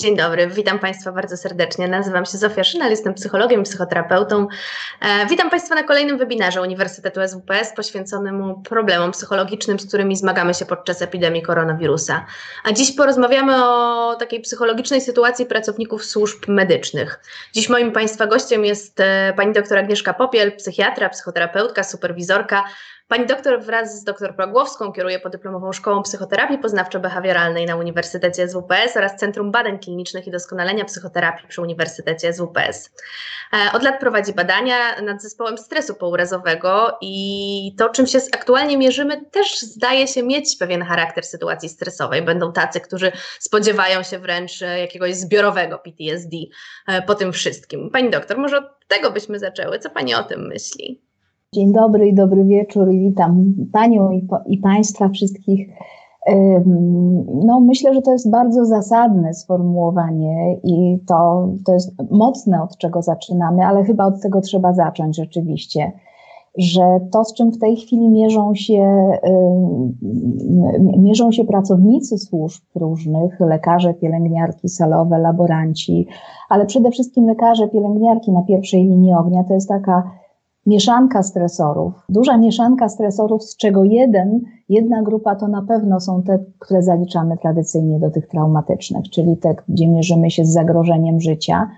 [0.00, 1.88] Dzień dobry, witam Państwa bardzo serdecznie.
[1.88, 4.46] Nazywam się Zofia Szynal, jestem psychologiem, psychoterapeutą.
[5.00, 10.66] E, witam Państwa na kolejnym webinarze Uniwersytetu SWPS poświęconemu problemom psychologicznym, z którymi zmagamy się
[10.66, 12.26] podczas epidemii koronawirusa.
[12.64, 17.20] A dziś porozmawiamy o takiej psychologicznej sytuacji pracowników służb medycznych.
[17.52, 22.64] Dziś moim Państwa gościem jest e, pani doktor Agnieszka Popiel, psychiatra, psychoterapeutka, superwizorka,
[23.08, 29.16] Pani doktor wraz z doktor Płagłowską kieruje podyplomową szkołą psychoterapii poznawczo-behawioralnej na Uniwersytecie SWPS oraz
[29.16, 32.90] Centrum Badań Klinicznych i Doskonalenia Psychoterapii przy Uniwersytecie SWPS.
[33.52, 39.24] E, od lat prowadzi badania nad zespołem stresu pourazowego i to, czym się aktualnie mierzymy,
[39.30, 42.22] też zdaje się mieć pewien charakter sytuacji stresowej.
[42.22, 46.36] Będą tacy, którzy spodziewają się wręcz jakiegoś zbiorowego PTSD
[46.88, 47.90] e, po tym wszystkim.
[47.90, 49.78] Pani doktor, może od tego byśmy zaczęły.
[49.78, 51.07] Co Pani o tym myśli?
[51.54, 55.68] Dzień dobry i dobry wieczór i witam Panią i, i Państwa wszystkich.
[57.44, 63.02] No, myślę, że to jest bardzo zasadne sformułowanie i to, to jest mocne, od czego
[63.02, 65.92] zaczynamy, ale chyba od tego trzeba zacząć rzeczywiście,
[66.58, 69.12] że to, z czym w tej chwili mierzą się,
[70.98, 76.06] mierzą się pracownicy służb różnych, lekarze, pielęgniarki salowe, laboranci,
[76.48, 80.17] ale przede wszystkim lekarze, pielęgniarki na pierwszej linii ognia, to jest taka
[80.68, 86.38] mieszanka stresorów, duża mieszanka stresorów, z czego jeden, jedna grupa to na pewno są te,
[86.58, 91.70] które zaliczamy tradycyjnie do tych traumatycznych, czyli te, gdzie mierzymy się z zagrożeniem życia.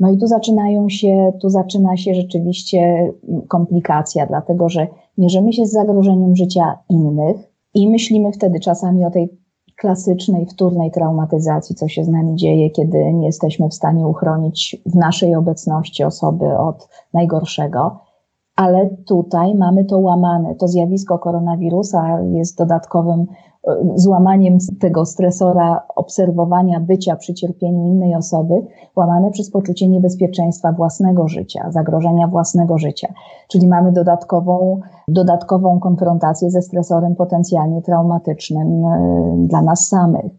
[0.00, 3.12] No i tu zaczynają się, tu zaczyna się rzeczywiście
[3.48, 4.86] komplikacja, dlatego że
[5.18, 7.36] mierzymy się z zagrożeniem życia innych
[7.74, 9.42] i myślimy wtedy czasami o tej
[9.76, 14.94] klasycznej, wtórnej traumatyzacji, co się z nami dzieje, kiedy nie jesteśmy w stanie uchronić w
[14.94, 18.11] naszej obecności osoby od najgorszego
[18.56, 20.54] ale tutaj mamy to łamane.
[20.54, 28.54] To zjawisko koronawirusa jest dodatkowym e, złamaniem tego stresora obserwowania bycia przy cierpieniu innej osoby,
[28.96, 33.08] łamane przez poczucie niebezpieczeństwa własnego życia, zagrożenia własnego życia.
[33.48, 40.32] Czyli mamy dodatkową, dodatkową konfrontację ze stresorem potencjalnie traumatycznym e, dla nas samych.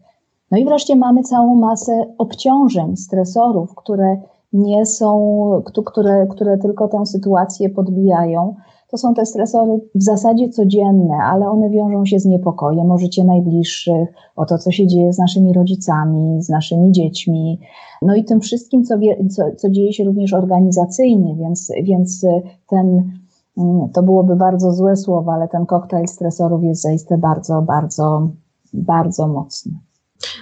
[0.50, 4.16] No i wreszcie mamy całą masę obciążeń, stresorów, które
[4.52, 8.54] nie są, które, które tylko tę sytuację podbijają.
[8.90, 13.24] To są te stresory w zasadzie codzienne, ale one wiążą się z niepokojem o życie
[13.24, 17.60] najbliższych, o to, co się dzieje z naszymi rodzicami, z naszymi dziećmi,
[18.02, 18.94] no i tym wszystkim, co,
[19.30, 22.26] co, co dzieje się również organizacyjnie, więc, więc
[22.68, 23.12] ten,
[23.58, 28.28] mm, to byłoby bardzo złe słowo, ale ten koktajl stresorów jest zaiste bardzo, bardzo,
[28.72, 29.72] bardzo mocny.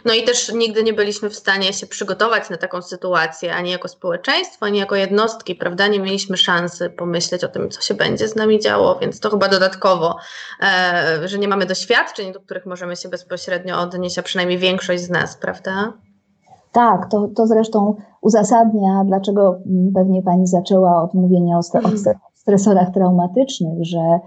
[0.05, 3.88] No i też nigdy nie byliśmy w stanie się przygotować na taką sytuację, ani jako
[3.88, 5.88] społeczeństwo, ani jako jednostki, prawda?
[5.88, 9.49] Nie mieliśmy szansy pomyśleć o tym, co się będzie z nami działo, więc to chyba
[9.49, 10.16] dodatkowo,
[10.62, 15.11] e, że nie mamy doświadczeń, do których możemy się bezpośrednio odnieść, a przynajmniej większość z
[15.11, 15.93] nas, prawda?
[16.72, 19.59] Tak, to, to zresztą uzasadnia, dlaczego
[19.94, 24.21] pewnie Pani zaczęła od mówienia o, st- mhm stresorach traumatycznych, że,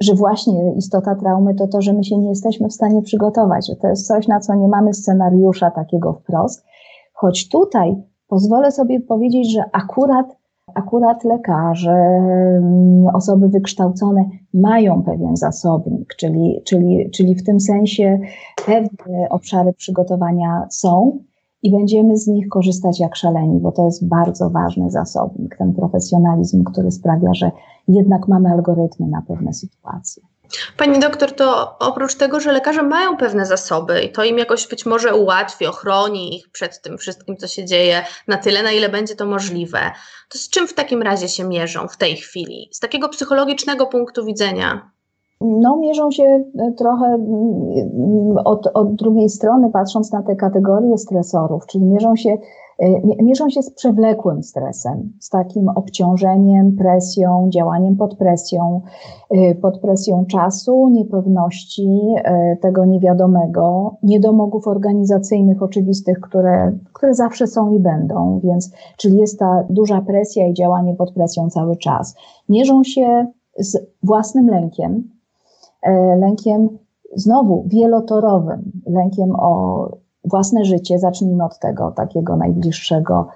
[0.00, 3.76] że właśnie istota traumy to to, że my się nie jesteśmy w stanie przygotować, że
[3.76, 6.64] to jest coś, na co nie mamy scenariusza takiego wprost.
[7.12, 10.36] Choć tutaj pozwolę sobie powiedzieć, że akurat,
[10.74, 14.24] akurat lekarze, mm, osoby wykształcone
[14.54, 18.18] mają pewien zasobnik, czyli, czyli, czyli w tym sensie
[18.66, 21.18] pewne obszary przygotowania są,
[21.62, 26.64] i będziemy z nich korzystać jak szaleni, bo to jest bardzo ważny zasobnik, ten profesjonalizm,
[26.64, 27.50] który sprawia, że
[27.88, 30.22] jednak mamy algorytmy na pewne sytuacje.
[30.78, 34.86] Pani doktor, to oprócz tego, że lekarze mają pewne zasoby i to im jakoś być
[34.86, 39.16] może ułatwi, ochroni ich przed tym wszystkim, co się dzieje, na tyle, na ile będzie
[39.16, 39.78] to możliwe,
[40.28, 42.68] to z czym w takim razie się mierzą w tej chwili?
[42.72, 44.90] Z takiego psychologicznego punktu widzenia?
[45.40, 47.18] No, mierzą się e, trochę
[48.44, 52.36] od, od drugiej strony, patrząc na te kategorie stresorów, czyli mierzą się,
[53.22, 58.80] mierzą się z przewlekłym stresem, z takim obciążeniem, presją, działaniem pod presją,
[59.30, 62.00] e, pod presją czasu, niepewności,
[62.60, 69.64] tego niewiadomego, niedomogów organizacyjnych oczywistych, które, które zawsze są i będą, więc, czyli jest ta
[69.70, 72.14] duża presja i działanie pod presją cały czas.
[72.48, 73.26] Mierzą się
[73.58, 75.18] z własnym lękiem,
[75.82, 76.68] E, lękiem
[77.14, 79.88] znowu wielotorowym, lękiem o
[80.28, 83.28] własne życie, zacznijmy od tego takiego najbliższego,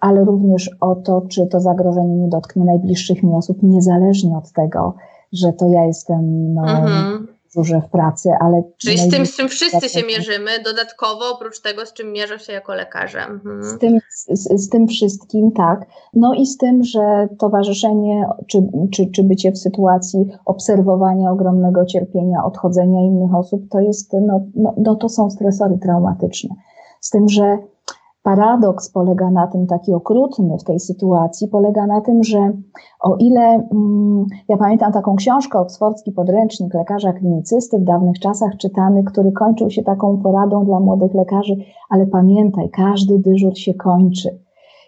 [0.00, 4.94] ale również o to, czy to zagrożenie nie dotknie najbliższych mi osób, niezależnie od tego,
[5.32, 8.62] że to ja jestem no, mhm w pracy, ale...
[8.76, 12.52] Czyli z tym, z czym wszyscy się mierzymy, dodatkowo oprócz tego, z czym mierzą się
[12.52, 13.20] jako lekarze.
[13.20, 13.62] Mhm.
[13.64, 15.86] Z, tym, z, z, tym wszystkim, tak.
[16.14, 18.58] No i z tym, że towarzyszenie, czy,
[18.92, 24.74] czy, czy bycie w sytuacji obserwowania ogromnego cierpienia, odchodzenia innych osób, to jest, no, no,
[24.76, 26.54] no to są stresory traumatyczne.
[27.00, 27.58] Z tym, że
[28.22, 32.52] paradoks polega na tym, taki okrutny w tej sytuacji, polega na tym, że
[33.00, 39.04] o ile mm, ja pamiętam taką książkę, oksfordzki podręcznik lekarza klinicysty w dawnych czasach czytany,
[39.04, 41.56] który kończył się taką poradą dla młodych lekarzy,
[41.90, 44.38] ale pamiętaj, każdy dyżur się kończy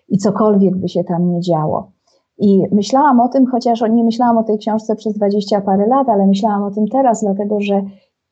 [0.08, 1.92] i cokolwiek by się tam nie działo.
[2.38, 6.26] I myślałam o tym, chociaż nie myślałam o tej książce przez dwadzieścia parę lat, ale
[6.26, 7.82] myślałam o tym teraz, dlatego że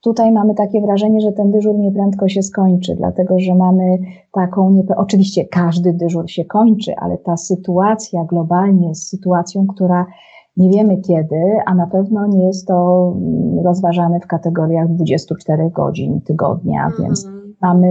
[0.03, 3.99] Tutaj mamy takie wrażenie, że ten dyżur nieprędko się skończy, dlatego że mamy
[4.33, 10.07] taką, nie, oczywiście każdy dyżur się kończy, ale ta sytuacja globalnie jest sytuacją, która
[10.57, 16.21] nie wiemy kiedy, a na pewno nie jest to mm, rozważane w kategoriach 24 godzin
[16.21, 16.95] tygodnia, mm.
[17.03, 17.29] więc
[17.63, 17.89] mamy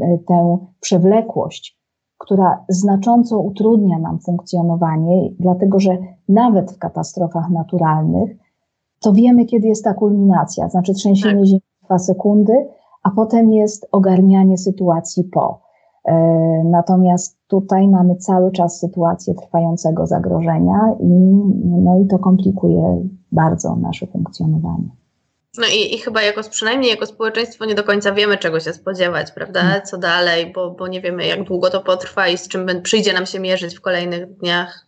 [0.00, 1.78] e, tę przewlekłość,
[2.18, 5.98] która znacząco utrudnia nam funkcjonowanie, dlatego że
[6.28, 8.43] nawet w katastrofach naturalnych
[9.00, 11.46] to wiemy, kiedy jest ta kulminacja, znaczy trzęsienie tak.
[11.46, 12.52] ziemi dwa sekundy,
[13.02, 15.60] a potem jest ogarnianie sytuacji po.
[16.04, 16.14] E,
[16.64, 21.08] natomiast tutaj mamy cały czas sytuację trwającego zagrożenia i,
[21.64, 24.88] no i to komplikuje bardzo nasze funkcjonowanie.
[25.58, 29.32] No i, i chyba jako, przynajmniej jako społeczeństwo nie do końca wiemy, czego się spodziewać,
[29.32, 29.60] prawda?
[29.60, 29.82] Hmm.
[29.82, 33.26] Co dalej, bo, bo nie wiemy, jak długo to potrwa i z czym przyjdzie nam
[33.26, 34.86] się mierzyć w kolejnych dniach.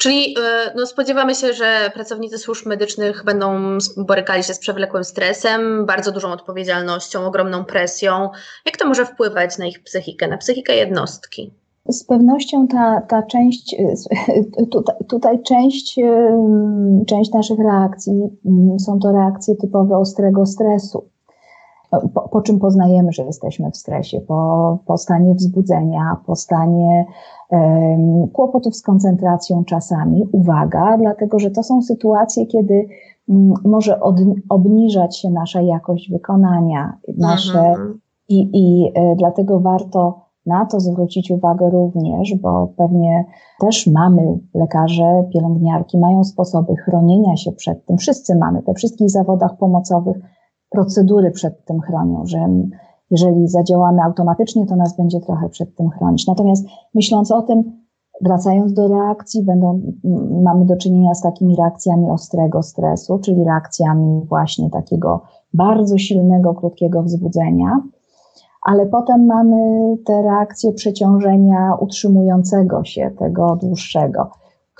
[0.00, 5.86] Czyli e, no, spodziewamy się, że pracownicy służb medycznych będą borykali się z przewlekłym stresem,
[5.86, 8.30] bardzo dużą odpowiedzialnością, ogromną presją.
[8.66, 11.54] Jak to może wpływać na ich psychikę, na psychikę jednostki?
[11.88, 13.94] Z pewnością ta, ta część, e,
[14.72, 16.00] tutaj, tutaj część,
[17.06, 18.12] część naszych reakcji
[18.78, 21.13] są to reakcje typowe ostrego stresu.
[22.14, 27.06] Po, po, czym poznajemy, że jesteśmy w stresie, po, po stanie wzbudzenia, po stanie
[28.32, 30.24] kłopotów z koncentracją czasami.
[30.32, 32.86] Uwaga, dlatego że to są sytuacje, kiedy
[33.28, 34.16] mm, może od,
[34.48, 38.00] obniżać się nasza jakość wykonania, nasze mhm.
[38.28, 43.24] i, i e, dlatego warto na to zwrócić uwagę również, bo pewnie
[43.60, 47.98] też mamy lekarze, pielęgniarki, mają sposoby chronienia się przed tym.
[47.98, 50.16] Wszyscy mamy, we wszystkich zawodach pomocowych
[50.74, 52.48] procedury przed tym chronią, że
[53.10, 56.26] jeżeli zadziałamy automatycznie, to nas będzie trochę przed tym chronić.
[56.26, 57.84] Natomiast myśląc o tym,
[58.20, 59.80] wracając do reakcji, będą,
[60.42, 65.22] mamy do czynienia z takimi reakcjami ostrego stresu, czyli reakcjami właśnie takiego
[65.54, 67.80] bardzo silnego, krótkiego wzbudzenia,
[68.62, 69.56] ale potem mamy
[70.06, 74.30] te reakcje przeciążenia utrzymującego się, tego dłuższego,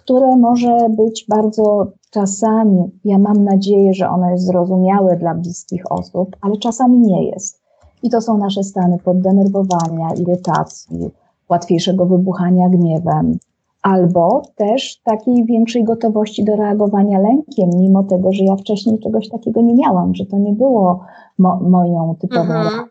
[0.04, 6.36] które może być bardzo czasami, ja mam nadzieję, że ono jest zrozumiałe dla bliskich osób,
[6.40, 7.62] ale czasami nie jest.
[8.02, 11.10] I to są nasze stany poddenerwowania, irytacji,
[11.48, 13.38] łatwiejszego wybuchania gniewem,
[13.82, 19.60] albo też takiej większej gotowości do reagowania lękiem, mimo tego, że ja wcześniej czegoś takiego
[19.60, 21.00] nie miałam, że to nie było
[21.38, 22.84] mo moją typową mhm.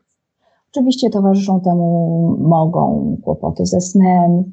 [0.72, 4.44] Oczywiście towarzyszą temu mogą kłopoty ze snem,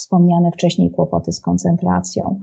[0.00, 2.40] wspomniane wcześniej kłopoty z koncentracją.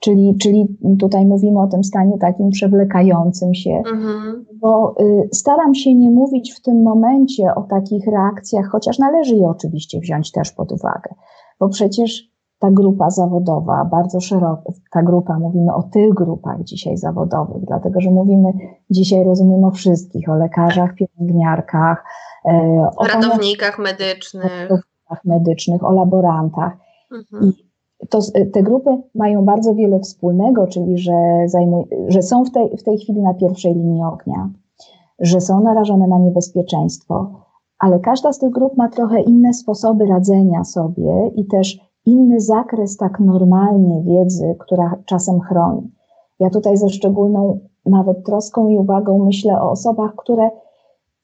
[0.00, 4.46] Czyli, czyli tutaj mówimy o tym stanie takim przewlekającym się, mhm.
[4.60, 9.48] bo y, staram się nie mówić w tym momencie o takich reakcjach, chociaż należy je
[9.48, 11.14] oczywiście wziąć też pod uwagę,
[11.60, 14.62] bo przecież ta grupa zawodowa, bardzo szeroka,
[14.92, 18.48] ta grupa, mówimy o tych grupach dzisiaj zawodowych, dlatego że mówimy
[18.90, 22.04] dzisiaj, rozumiem, o wszystkich, o lekarzach, pielęgniarkach,
[22.44, 22.50] e,
[22.96, 24.68] o ratownikach medycznych.
[25.24, 26.76] Medycznych, o laborantach.
[27.12, 27.44] Mhm.
[27.44, 27.68] I
[28.08, 28.18] to,
[28.52, 31.12] te grupy mają bardzo wiele wspólnego, czyli że,
[31.46, 34.50] zajmuj, że są w tej, w tej chwili na pierwszej linii ognia,
[35.20, 37.30] że są narażone na niebezpieczeństwo,
[37.78, 42.96] ale każda z tych grup ma trochę inne sposoby radzenia sobie i też inny zakres
[42.96, 45.90] tak normalnie wiedzy, która czasem chroni.
[46.40, 50.50] Ja tutaj ze szczególną nawet troską i uwagą myślę o osobach, które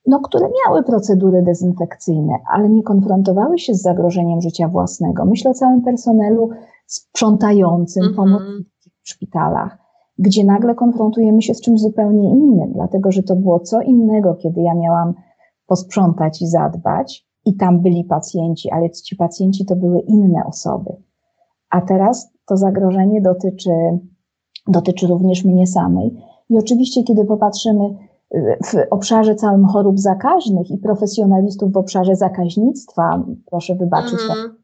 [0.07, 5.25] no, które miały procedury dezynfekcyjne, ale nie konfrontowały się z zagrożeniem życia własnego.
[5.25, 6.51] Myślę o całym personelu
[6.87, 8.65] sprzątającym, mm pomocniczym
[9.03, 9.79] w szpitalach,
[10.19, 14.61] gdzie nagle konfrontujemy się z czymś zupełnie innym, dlatego że to było co innego, kiedy
[14.61, 15.15] ja miałam
[15.67, 20.91] posprzątać i zadbać, i tam byli pacjenci, ale ci pacjenci to były inne osoby.
[21.71, 23.71] A teraz to zagrożenie dotyczy,
[24.69, 26.17] dotyczy również mnie samej.
[26.49, 27.95] I oczywiście, kiedy popatrzymy
[28.65, 34.57] w obszarze całym chorób zakaźnych i profesjonalistów w obszarze zakaźnictwa, proszę wybaczyć, mm.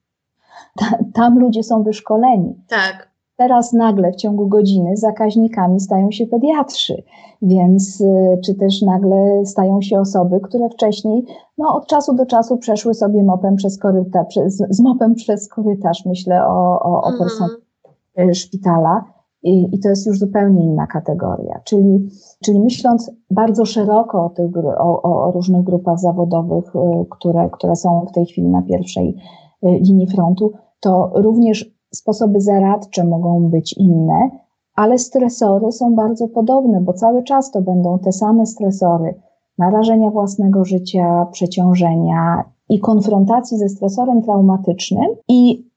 [1.15, 2.55] tam ludzie są wyszkoleni.
[2.69, 3.11] Tak.
[3.37, 7.03] Teraz nagle w ciągu godziny zakaźnikami stają się pediatrzy,
[7.43, 11.25] więc y, czy też nagle stają się osoby, które wcześniej
[11.59, 16.47] no, od czasu do czasu przeszły sobie mopem przez korytarz, z mopem przez korytarz, myślę
[16.47, 17.19] o, o, o mm.
[17.19, 17.61] personelu
[18.35, 19.05] szpitala
[19.43, 21.61] I, I, to jest już zupełnie inna kategoria.
[21.65, 22.09] Czyli,
[22.45, 26.79] czyli myśląc bardzo szeroko o, tych, o, o różnych grupach zawodowych, y,
[27.11, 29.17] które, które są w tej chwili na pierwszej
[29.65, 34.31] y, linii frontu, to również sposoby zaradcze mogą być inne,
[34.75, 39.15] ale stresory są bardzo podobne, bo cały czas to będą te same stresory
[39.59, 45.70] narażenia własnego życia, przeciążenia i konfrontacji ze stresorem traumatycznym i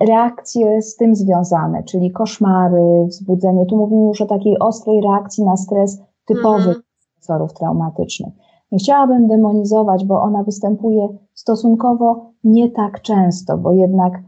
[0.00, 3.66] reakcje z tym związane, czyli koszmary, wzbudzenie.
[3.66, 6.82] Tu mówimy już o takiej ostrej reakcji na stres typowych mhm.
[7.16, 8.34] stresorów traumatycznych.
[8.72, 14.22] Nie chciałabym demonizować, bo ona występuje stosunkowo nie tak często, bo jednak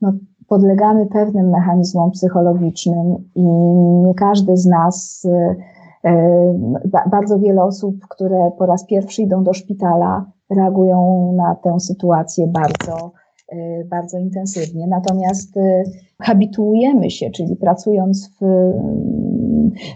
[0.00, 0.12] no,
[0.48, 3.42] podlegamy pewnym mechanizmom psychologicznym i
[4.06, 5.56] nie każdy z nas, e,
[6.10, 6.54] e,
[7.10, 13.12] bardzo wiele osób, które po raz pierwszy idą do szpitala, reagują na tę sytuację bardzo,
[13.90, 14.86] bardzo intensywnie.
[14.86, 15.54] Natomiast
[16.22, 18.44] habituujemy się, czyli pracując w,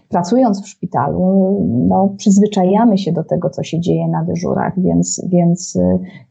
[0.08, 5.78] pracując w szpitalu, no, przyzwyczajamy się do tego, co się dzieje na dyżurach, więc, więc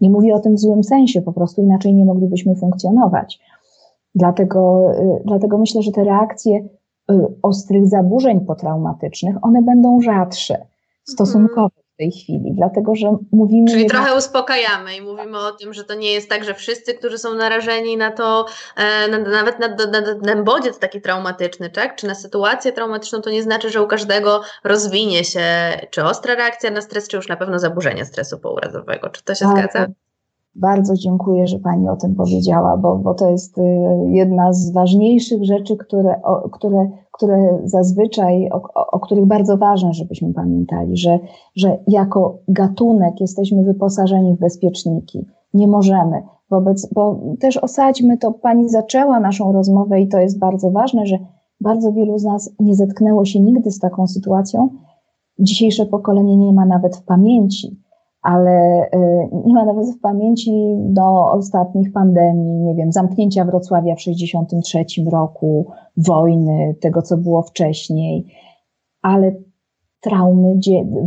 [0.01, 3.39] nie mówię o tym w złym sensie, po prostu inaczej nie moglibyśmy funkcjonować.
[4.15, 6.67] Dlatego, y, dlatego myślę, że te reakcje y,
[7.41, 10.65] ostrych zaburzeń potraumatycznych, one będą rzadsze
[11.03, 13.67] stosunkowo w tej chwili, dlatego że mówimy.
[13.67, 14.01] Czyli jednak...
[14.01, 17.33] trochę uspokajamy i mówimy o tym, że to nie jest tak, że wszyscy, którzy są
[17.33, 18.45] narażeni na to,
[18.75, 21.95] e, na, nawet na, na, na bodziec taki traumatyczny, tak?
[21.95, 25.41] czy na sytuację traumatyczną, to nie znaczy, że u każdego rozwinie się
[25.89, 29.09] czy ostra reakcja na stres, czy już na pewno zaburzenie stresu pourazowego.
[29.09, 29.93] Czy to się tak, zgadza?
[30.55, 33.61] Bardzo dziękuję, że Pani o tym powiedziała, bo, bo to jest y,
[34.07, 40.33] jedna z ważniejszych rzeczy, które, o, które, które zazwyczaj, o, o, których bardzo ważne, żebyśmy
[40.33, 41.19] pamiętali, że,
[41.55, 45.25] że jako gatunek jesteśmy wyposażeni w bezpieczniki.
[45.53, 46.21] Nie możemy.
[46.49, 51.17] Wobec, bo też osadźmy to, Pani zaczęła naszą rozmowę i to jest bardzo ważne, że
[51.61, 54.69] bardzo wielu z nas nie zetknęło się nigdy z taką sytuacją.
[55.39, 57.81] Dzisiejsze pokolenie nie ma nawet w pamięci
[58.21, 64.01] ale y, nie ma nawet w pamięci do ostatnich pandemii, nie wiem, zamknięcia Wrocławia w
[64.01, 65.65] 63 roku,
[65.97, 68.25] wojny, tego co było wcześniej,
[69.01, 69.31] ale
[70.01, 70.59] traumy,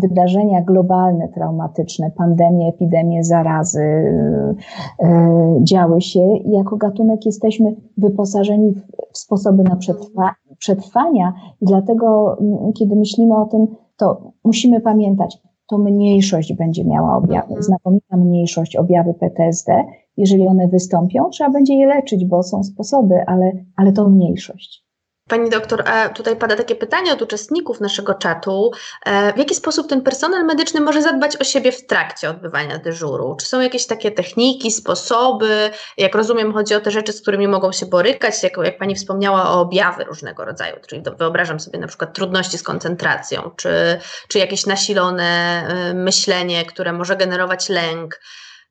[0.03, 8.73] wydarzenia globalne, traumatyczne, pandemie, epidemie, zarazy y, y, działy się i jako gatunek jesteśmy wyposażeni
[9.13, 11.33] w sposoby na przetrwa, przetrwania.
[11.61, 13.67] I dlatego, mm, kiedy myślimy o tym,
[13.97, 17.63] to musimy pamiętać, to mniejszość będzie miała objawy, mhm.
[17.63, 19.85] znakomita mniejszość objawy PTSD.
[20.17, 24.84] Jeżeli one wystąpią, trzeba będzie je leczyć, bo są sposoby, ale, ale to mniejszość.
[25.29, 28.71] Pani doktor, tutaj pada takie pytanie od uczestników naszego czatu.
[29.07, 33.37] E, w jaki sposób ten personel medyczny może zadbać o siebie w trakcie odbywania dyżuru?
[33.41, 35.71] Czy są jakieś takie techniki, sposoby?
[35.99, 39.51] Jak rozumiem, chodzi o te rzeczy, z którymi mogą się borykać, jak, jak Pani wspomniała
[39.51, 44.67] o objawy różnego rodzaju, czyli wyobrażam sobie na przykład trudności z koncentracją, czy, czy jakieś
[44.67, 45.25] nasilone
[45.69, 48.21] e, myślenie, które może generować lęk.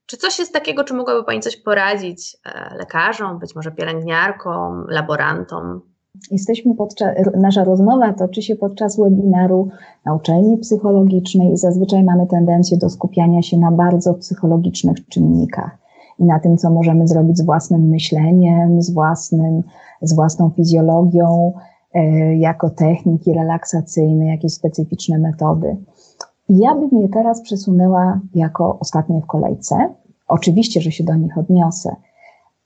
[0.05, 5.92] Czy coś jest takiego, czy mogłaby Pani coś poradzić e, lekarzom, być może pielęgniarkom, laborantom?
[6.31, 7.09] Jesteśmy podczas,
[7.41, 9.69] nasza rozmowa toczy się podczas webinaru
[10.05, 15.77] na uczelni psychologicznej i zazwyczaj mamy tendencję do skupiania się na bardzo psychologicznych czynnikach
[16.19, 19.63] i na tym, co możemy zrobić z własnym myśleniem, z, własnym,
[20.01, 21.53] z własną fizjologią,
[21.93, 25.77] e, jako techniki relaksacyjne, jakieś specyficzne metody.
[26.49, 29.75] Ja bym je teraz przesunęła jako ostatnie w kolejce.
[30.27, 31.95] Oczywiście, że się do nich odniosę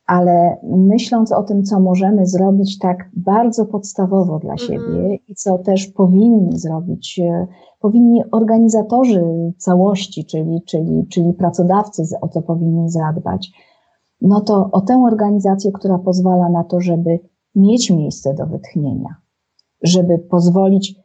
[0.08, 4.68] ale myśląc o tym, co możemy zrobić tak bardzo podstawowo dla mhm.
[4.68, 7.48] siebie i co też powinni zrobić, e,
[7.80, 9.24] powinni organizatorzy
[9.58, 13.52] całości, czyli, czyli, czyli pracodawcy, o co powinni zadbać,
[14.22, 17.20] no to o tę organizację, która pozwala na to, żeby
[17.56, 19.16] mieć miejsce do wytchnienia,
[19.82, 20.96] żeby pozwolić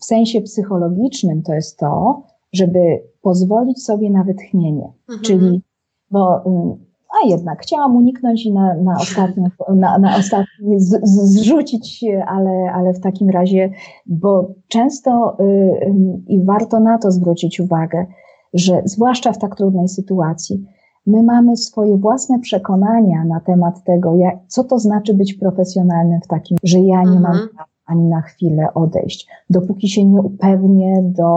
[0.00, 2.78] w sensie psychologicznym, to jest to, żeby
[3.22, 5.20] pozwolić sobie na wytchnienie, mhm.
[5.24, 5.62] czyli
[6.10, 6.89] bo mm,
[7.24, 12.92] a jednak chciałam uniknąć i na, na ostatni, na, na ostatni z, zrzucić, ale, ale
[12.92, 13.70] w takim razie,
[14.06, 15.94] bo często y, y,
[16.28, 18.06] i warto na to zwrócić uwagę,
[18.54, 20.64] że zwłaszcza w tak trudnej sytuacji,
[21.06, 26.26] my mamy swoje własne przekonania na temat tego, jak, co to znaczy być profesjonalnym w
[26.26, 31.30] takim, że ja nie mam mhm ani na chwilę odejść, dopóki się nie upewnię do,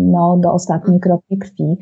[0.00, 1.78] no, do ostatniej kropli krwi.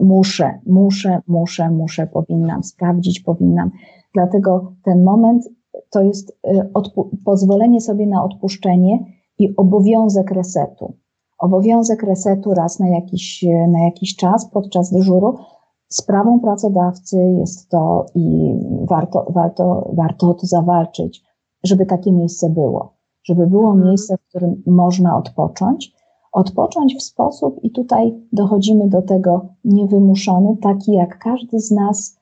[0.00, 3.70] Muszę, muszę, muszę, muszę, powinnam sprawdzić, powinnam.
[4.14, 5.48] Dlatego ten moment
[5.90, 6.70] to jest y,
[7.24, 8.98] pozwolenie sobie na odpuszczenie
[9.38, 10.94] i obowiązek resetu.
[11.38, 15.34] Obowiązek resetu raz na jakiś, na jakiś czas podczas dyżuru.
[15.88, 18.54] Sprawą pracodawcy jest to i
[18.88, 21.23] warto, warto, warto o to zawalczyć
[21.64, 22.94] żeby takie miejsce było.
[23.24, 23.88] Żeby było mhm.
[23.88, 25.92] miejsce, w którym można odpocząć.
[26.32, 32.16] Odpocząć w sposób, i tutaj dochodzimy do tego niewymuszony, taki jak każdy z nas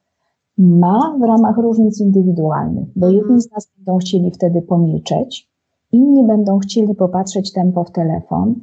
[0.59, 3.15] ma w ramach różnic indywidualnych, bo mhm.
[3.15, 5.51] jedni z nas będą chcieli wtedy pomilczeć,
[5.93, 8.55] inni będą chcieli popatrzeć tempo w telefon,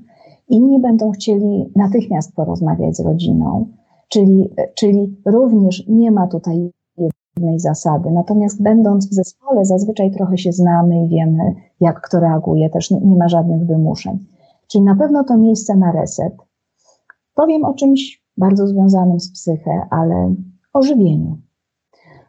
[0.50, 3.68] inni będą chcieli natychmiast porozmawiać z rodziną,
[4.10, 6.72] czyli, czyli również nie ma tutaj
[7.56, 8.12] zasady.
[8.12, 13.00] Natomiast będąc w zespole, zazwyczaj trochę się znamy i wiemy, jak kto reaguje, też nie,
[13.00, 14.26] nie ma żadnych wymuszeń.
[14.68, 16.34] Czyli na pewno to miejsce na reset.
[17.36, 20.36] Powiem o czymś bardzo związanym z psychę, ale
[20.74, 21.38] o żywieniu.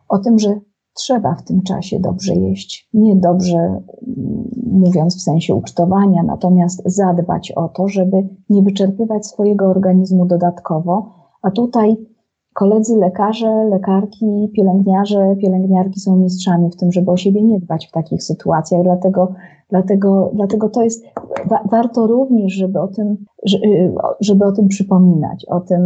[0.09, 0.61] O tym, że
[0.95, 2.88] trzeba w tym czasie dobrze jeść.
[2.95, 3.81] Nie dobrze mm,
[4.67, 11.14] mówiąc w sensie ucztowania, natomiast zadbać o to, żeby nie wyczerpywać swojego organizmu dodatkowo.
[11.43, 11.97] A tutaj
[12.54, 17.90] koledzy lekarze, lekarki, pielęgniarze, pielęgniarki są mistrzami w tym, żeby o siebie nie dbać w
[17.90, 18.83] takich sytuacjach.
[18.83, 19.33] Dlatego,
[19.71, 21.04] dlatego, dlatego to jest,
[21.47, 23.16] wa, warto również, żeby o tym,
[24.21, 25.83] żeby o tym przypominać, o tym,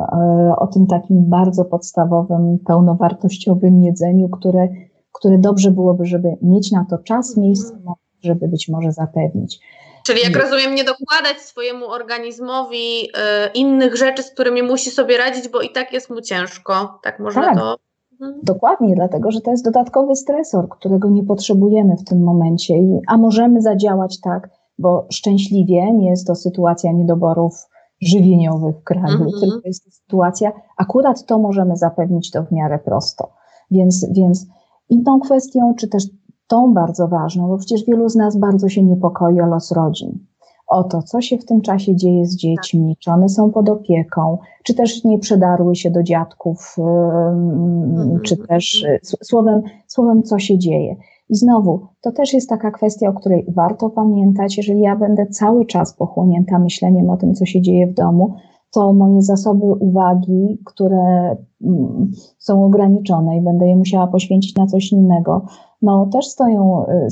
[0.00, 4.68] e, o tym takim bardzo podstawowym, pełnowartościowym jedzeniu, które,
[5.12, 7.74] które dobrze byłoby, żeby mieć na to czas, miejsce,
[8.20, 9.60] żeby być może zapewnić.
[10.04, 13.10] Czyli jak rozumiem, nie dokładać swojemu organizmowi y,
[13.54, 16.98] innych rzeczy, z którymi musi sobie radzić, bo i tak jest mu ciężko.
[17.02, 17.76] Tak można tak, to.
[18.12, 18.40] Mhm.
[18.42, 23.16] Dokładnie, dlatego że to jest dodatkowy stresor, którego nie potrzebujemy w tym momencie, I, a
[23.16, 27.54] możemy zadziałać tak, bo szczęśliwie nie jest to sytuacja niedoborów
[28.02, 29.30] żywieniowych w kraju, mhm.
[29.40, 33.32] tylko jest to sytuacja, akurat to możemy zapewnić to w miarę prosto.
[33.70, 34.46] Więc, więc
[34.88, 36.04] inną kwestią, czy też
[36.46, 40.18] tą bardzo ważną, bo przecież wielu z nas bardzo się niepokoi o los rodzin.
[40.66, 44.38] O to, co się w tym czasie dzieje z dziećmi, czy one są pod opieką,
[44.62, 48.20] czy też nie przedarły się do dziadków, mhm.
[48.20, 48.86] czy też
[49.22, 50.96] słowem, słowem, co się dzieje.
[51.28, 55.66] I znowu, to też jest taka kwestia, o której warto pamiętać, jeżeli ja będę cały
[55.66, 58.34] czas pochłonięta myśleniem o tym, co się dzieje w domu,
[58.74, 64.92] to moje zasoby uwagi, które mm, są ograniczone i będę je musiała poświęcić na coś
[64.92, 65.46] innego,
[65.84, 67.10] no też stoją, y,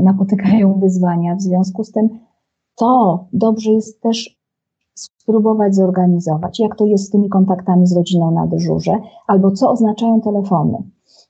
[0.00, 1.34] napotykają wyzwania.
[1.34, 2.08] W związku z tym
[2.76, 4.36] to dobrze jest też
[4.94, 10.20] spróbować zorganizować, jak to jest z tymi kontaktami z rodziną na dyżurze, albo co oznaczają
[10.20, 10.78] telefony.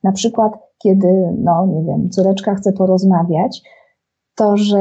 [0.03, 3.62] Na przykład, kiedy, no nie wiem, córeczka chce porozmawiać,
[4.37, 4.79] to, że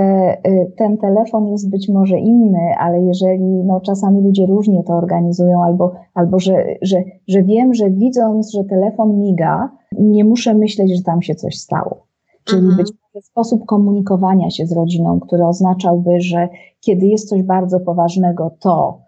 [0.47, 5.63] y, ten telefon jest być może inny, ale jeżeli no, czasami ludzie różnie to organizują,
[5.63, 11.03] albo, albo że, że, że wiem, że widząc, że telefon miga, nie muszę myśleć, że
[11.03, 12.05] tam się coś stało.
[12.43, 12.77] Czyli mhm.
[12.77, 16.49] być może sposób komunikowania się z rodziną, który oznaczałby, że
[16.81, 18.99] kiedy jest coś bardzo poważnego, to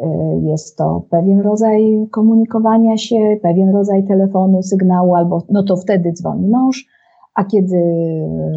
[0.00, 0.04] y,
[0.42, 6.48] jest to pewien rodzaj komunikowania się, pewien rodzaj telefonu, sygnału, albo no to wtedy dzwoni
[6.48, 6.86] mąż,
[7.40, 7.76] a kiedy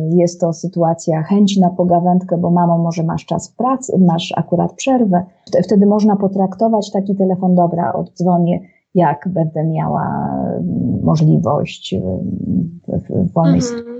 [0.10, 4.74] jest to sytuacja chęci na pogawędkę, bo mamo, może masz czas w pracy, masz akurat
[4.74, 5.24] przerwę,
[5.64, 8.60] wtedy można potraktować taki telefon, dobra, oddzwonię,
[8.96, 10.36] jak będę miała
[11.04, 11.96] możliwość
[12.88, 13.93] w wolnej mhm.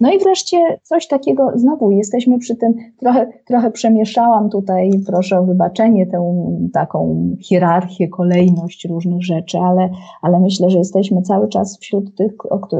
[0.00, 5.44] No i wreszcie coś takiego, znowu jesteśmy przy tym, trochę, trochę przemieszałam tutaj, proszę o
[5.44, 6.34] wybaczenie, tę
[6.72, 9.90] taką hierarchię, kolejność różnych rzeczy, ale,
[10.22, 12.32] ale myślę, że jesteśmy cały czas wśród tych,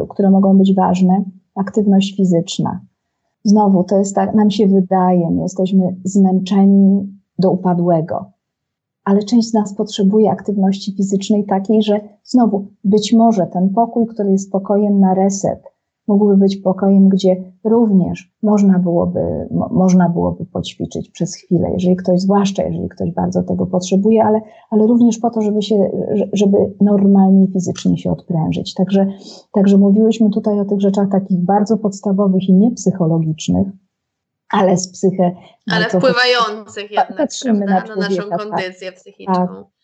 [0.09, 2.81] które mogą być ważne, aktywność fizyczna.
[3.45, 8.33] Znowu, to jest tak, nam się wydaje, my jesteśmy zmęczeni do upadłego,
[9.05, 14.33] ale część z nas potrzebuje aktywności fizycznej takiej, że znowu, być może ten pokój, który
[14.33, 15.63] jest pokojem na reset,
[16.11, 19.21] mógłby być pokojem, gdzie również można byłoby,
[19.51, 24.41] mo, można byłoby poćwiczyć przez chwilę, jeżeli ktoś, zwłaszcza jeżeli ktoś bardzo tego potrzebuje, ale,
[24.71, 25.91] ale również po to, żeby się,
[26.33, 28.75] żeby normalnie fizycznie się odprężyć.
[28.75, 29.07] Także,
[29.53, 33.67] także mówiłyśmy tutaj o tych rzeczach takich bardzo podstawowych i niepsychologicznych,
[34.51, 35.33] ale z psychę.
[35.73, 38.39] Ale wpływających jednak patrzymy na, na naszą tak.
[38.39, 39.35] kondycję psychiczną.
[39.35, 39.80] Tak.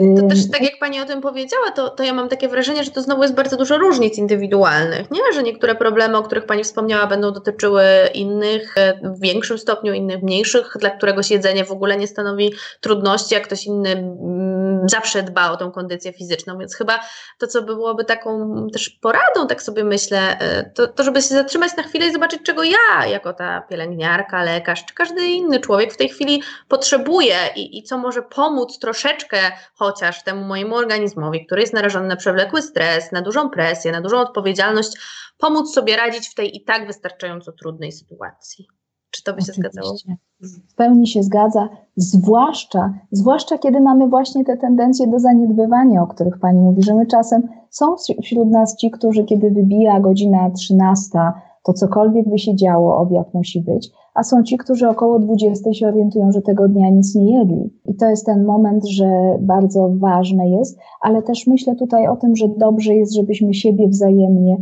[0.00, 2.90] To też tak jak Pani o tym powiedziała, to, to ja mam takie wrażenie, że
[2.90, 5.20] to znowu jest bardzo dużo różnic indywidualnych, nie?
[5.34, 7.84] Że niektóre problemy, o których Pani wspomniała, będą dotyczyły
[8.14, 13.34] innych e, w większym stopniu, innych mniejszych, dla któregoś jedzenie w ogóle nie stanowi trudności,
[13.34, 17.00] a ktoś inny mm, zawsze dba o tą kondycję fizyczną, więc chyba
[17.38, 21.76] to, co byłoby taką też poradą, tak sobie myślę, e, to, to żeby się zatrzymać
[21.76, 25.96] na chwilę i zobaczyć, czego ja, jako ta pielęgniarka, lekarz, czy każdy inny człowiek w
[25.96, 29.38] tej chwili potrzebuje i, i co może pomóc troszeczkę
[29.74, 34.20] chociaż temu mojemu organizmowi, który jest narażony na przewlekły stres, na dużą presję, na dużą
[34.20, 34.90] odpowiedzialność,
[35.38, 38.79] pomóc sobie radzić w tej i tak wystarczająco trudnej sytuacji.
[39.10, 39.70] Czy to by się Oczywiście.
[39.70, 39.96] zgadzało?
[40.40, 46.38] W pełni się zgadza, zwłaszcza, zwłaszcza kiedy mamy właśnie te tendencje do zaniedbywania, o których
[46.38, 51.18] Pani mówi, że my czasem są wśród nas ci, którzy kiedy wybija godzina 13,
[51.64, 55.88] to cokolwiek by się działo, obiad musi być, a są ci, którzy około 20 się
[55.88, 57.70] orientują, że tego dnia nic nie jedli.
[57.84, 62.36] I to jest ten moment, że bardzo ważne jest, ale też myślę tutaj o tym,
[62.36, 64.56] że dobrze jest, żebyśmy siebie wzajemnie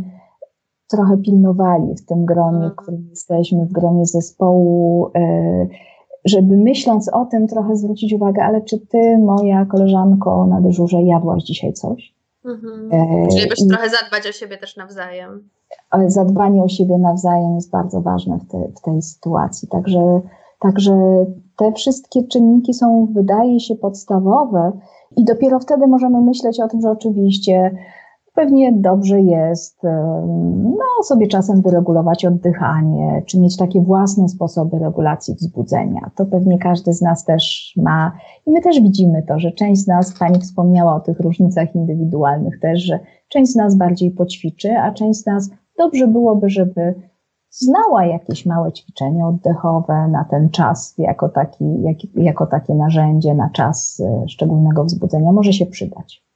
[0.89, 2.75] trochę pilnowali w tym gronie, w mhm.
[2.75, 5.67] którym jesteśmy, w gronie zespołu, e,
[6.25, 11.43] żeby myśląc o tym trochę zwrócić uwagę, ale czy ty, moja koleżanko na dyżurze, jadłaś
[11.43, 12.13] dzisiaj coś?
[12.45, 12.89] Mhm.
[12.91, 15.49] E, Czyli byś trochę zadbać o siebie też nawzajem.
[16.07, 19.67] Zadbanie o siebie nawzajem jest bardzo ważne w, te, w tej sytuacji.
[19.67, 20.21] Także,
[20.59, 21.25] także
[21.57, 24.71] te wszystkie czynniki są, wydaje się, podstawowe,
[25.17, 27.71] i dopiero wtedy możemy myśleć o tym, że oczywiście
[28.39, 29.83] pewnie dobrze jest
[30.63, 36.11] no, sobie czasem wyregulować oddychanie, czy mieć takie własne sposoby regulacji wzbudzenia.
[36.15, 38.11] To pewnie każdy z nas też ma
[38.47, 42.59] i my też widzimy to, że część z nas, Pani wspomniała o tych różnicach indywidualnych
[42.59, 42.99] też, że
[43.29, 46.95] część z nas bardziej poćwiczy, a część z nas dobrze byłoby, żeby
[47.49, 53.49] znała jakieś małe ćwiczenia oddechowe na ten czas, jako, taki, jak, jako takie narzędzie na
[53.49, 56.28] czas e, szczególnego wzbudzenia może się przydać.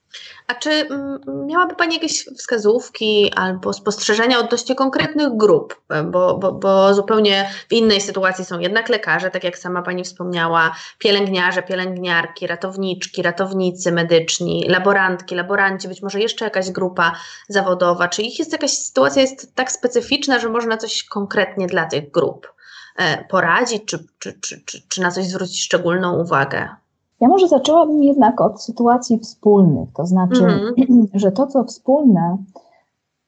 [0.47, 5.81] A czy mm, miałaby Pani jakieś wskazówki albo spostrzeżenia odnośnie konkretnych grup?
[6.05, 10.75] Bo, bo, bo zupełnie w innej sytuacji są jednak lekarze, tak jak sama Pani wspomniała,
[10.97, 17.15] pielęgniarze, pielęgniarki, ratowniczki, ratownicy medyczni, laborantki, laboranci, być może jeszcze jakaś grupa
[17.49, 18.07] zawodowa.
[18.07, 22.53] Czy ich jest jakaś sytuacja jest tak specyficzna, że można coś konkretnie dla tych grup
[22.95, 26.82] e, poradzić, czy, czy, czy, czy, czy na coś zwrócić szczególną uwagę?
[27.23, 31.07] Ja może zaczęłabym jednak od sytuacji wspólnych, to znaczy, mm-hmm.
[31.13, 32.37] że to, co wspólne,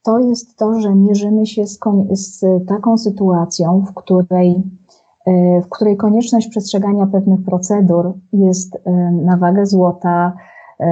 [0.02, 1.78] to jest to, że mierzymy się z,
[2.12, 4.62] z taką sytuacją, w której,
[5.26, 10.32] e, w której konieczność przestrzegania pewnych procedur jest e, na wagę złota.
[10.80, 10.86] E,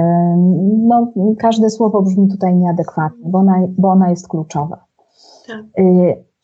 [0.87, 4.85] no, każde słowo brzmi tutaj nieadekwatnie, bo ona, bo ona jest kluczowa.
[5.47, 5.65] Tak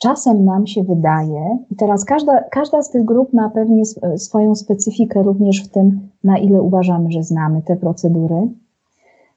[0.01, 3.83] czasem nam się wydaje, i teraz każda, każda z tych grup ma pewnie
[4.17, 8.47] swoją specyfikę również w tym, na ile uważamy, że znamy te procedury.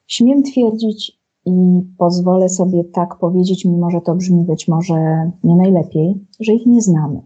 [0.06, 6.26] Śmiem twierdzić i pozwolę sobie tak powiedzieć, mimo że to brzmi być może nie najlepiej,
[6.40, 7.20] że ich nie znamy.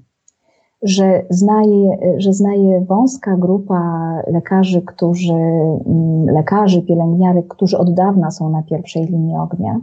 [0.83, 3.83] Że znaje, że znaje wąska grupa
[4.27, 9.81] lekarzy, którzy, mm, lekarzy, pielęgniarek, którzy od dawna są na pierwszej linii ognia,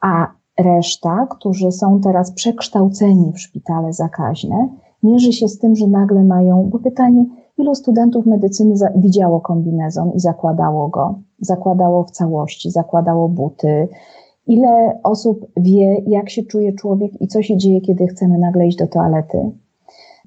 [0.00, 0.26] a
[0.60, 4.68] Reszta, którzy są teraz przekształceni w szpitale zakaźne,
[5.02, 7.26] mierzy się z tym, że nagle mają, bo pytanie,
[7.58, 13.88] ilu studentów medycyny widziało kombinezon i zakładało go, zakładało w całości, zakładało buty,
[14.46, 18.76] ile osób wie, jak się czuje człowiek i co się dzieje, kiedy chcemy nagle iść
[18.76, 19.50] do toalety.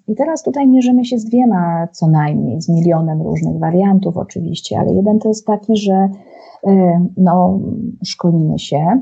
[0.07, 4.93] I teraz tutaj mierzymy się z dwiema co najmniej, z milionem różnych wariantów oczywiście, ale
[4.93, 6.09] jeden to jest taki, że
[6.67, 7.59] e, no,
[8.03, 9.01] szkolimy się,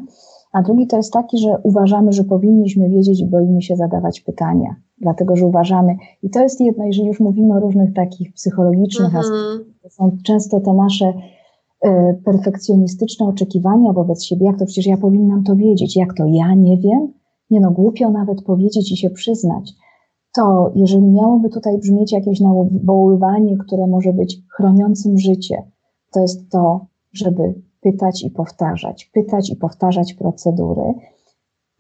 [0.54, 4.76] a drugi to jest taki, że uważamy, że powinniśmy wiedzieć i boimy się zadawać pytania,
[4.98, 9.24] dlatego że uważamy, i to jest jedno, jeżeli już mówimy o różnych takich psychologicznych mhm.
[9.24, 11.14] aspektach, to są często te nasze
[11.82, 16.54] e, perfekcjonistyczne oczekiwania wobec siebie, jak to przecież ja powinnam to wiedzieć, jak to ja
[16.54, 17.14] nie wiem,
[17.50, 19.74] nie no, głupio nawet powiedzieć i się przyznać.
[20.36, 25.64] To jeżeli miałoby tutaj brzmieć jakieś nawoływanie, które może być chroniącym życie,
[26.14, 27.54] to jest to, żeby
[27.92, 30.94] pytać i powtarzać, pytać i powtarzać procedury.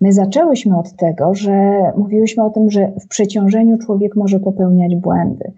[0.02, 5.54] My zaczęłyśmy od tego, że mówiłyśmy o tym, że w przeciążeniu człowiek może popełniać błędy.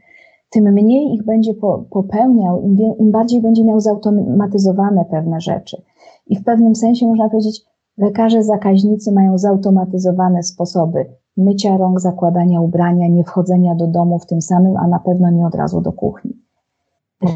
[0.49, 1.53] Tym mniej ich będzie
[1.89, 5.81] popełniał, im, im bardziej będzie miał zautomatyzowane pewne rzeczy.
[6.27, 7.61] I w pewnym sensie można powiedzieć,
[7.97, 11.05] lekarze zakaźnicy mają zautomatyzowane sposoby
[11.37, 15.45] mycia rąk, zakładania ubrania, nie wchodzenia do domu w tym samym, a na pewno nie
[15.45, 16.33] od razu do kuchni.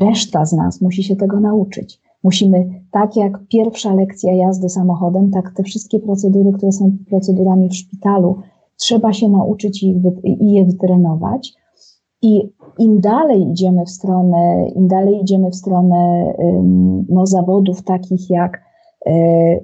[0.02, 2.02] Reszta z nas musi się tego nauczyć.
[2.24, 7.76] Musimy, tak jak pierwsza lekcja jazdy samochodem, tak te wszystkie procedury, które są procedurami w
[7.76, 8.38] szpitalu,
[8.78, 11.54] trzeba się nauczyć i, i je wytrenować.
[12.22, 16.34] I im dalej idziemy w stronę, im dalej idziemy w stronę
[17.10, 18.62] no, zawodów takich jak
[19.06, 19.12] e,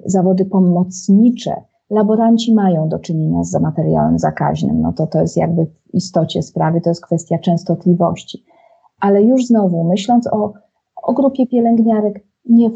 [0.04, 1.54] zawody pomocnicze,
[1.90, 6.80] laboranci mają do czynienia z materiałem zakaźnym, no to to jest jakby w istocie sprawy,
[6.80, 8.44] to jest kwestia częstotliwości.
[9.00, 10.52] Ale już znowu, myśląc o,
[11.02, 12.70] o grupie pielęgniarek, nie,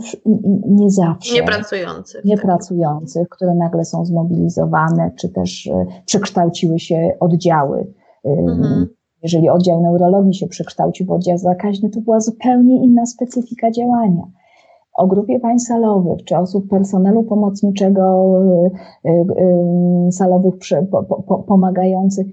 [0.66, 1.34] nie zawsze.
[1.34, 2.24] Niepracujących.
[2.24, 7.92] Niepracujących, które nagle są zmobilizowane, czy też e, przekształciły się oddziały.
[8.24, 8.86] Mhm.
[9.22, 14.22] Jeżeli oddział neurologii się przekształcił w oddział zakaźny, to była zupełnie inna specyfika działania.
[14.94, 18.32] O grupie pań salowych, czy osób personelu pomocniczego,
[19.04, 20.54] e, e, salowych
[21.46, 22.26] pomagających,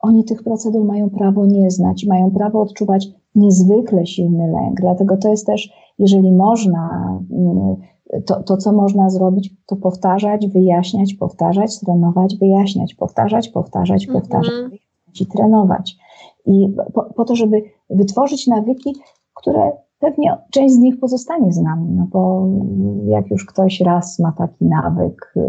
[0.00, 4.80] oni tych procedur mają prawo nie znać, mają prawo odczuwać niezwykle silny lęk.
[4.80, 7.76] Dlatego to jest też jeżeli można mm,
[8.26, 14.70] to, to, co można zrobić, to powtarzać, wyjaśniać, powtarzać, trenować, wyjaśniać, powtarzać, powtarzać, powtarzać mm
[14.70, 15.20] -hmm.
[15.20, 15.96] i trenować.
[16.46, 18.94] I po, po to, żeby wytworzyć nawyki,
[19.34, 22.48] które pewnie część z nich pozostanie z nami, no bo
[23.04, 25.40] jak już ktoś raz ma taki nawyk y,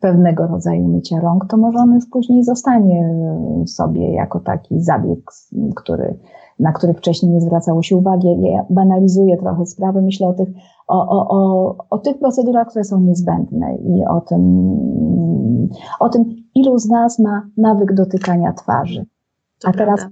[0.00, 3.14] pewnego rodzaju mycia rąk, to może on już później zostanie
[3.66, 5.18] sobie jako taki zabieg,
[5.76, 6.18] który,
[6.58, 8.28] na który wcześniej nie zwracało się uwagi.
[8.40, 10.48] Ja banalizuję trochę sprawy, myślę o tych,
[10.88, 14.68] o, o, o, o tych procedurach, które są niezbędne i o tym,
[16.00, 16.24] o tym,
[16.54, 19.06] ilu z nas ma nawyk dotykania twarzy.
[19.64, 20.06] A teraz,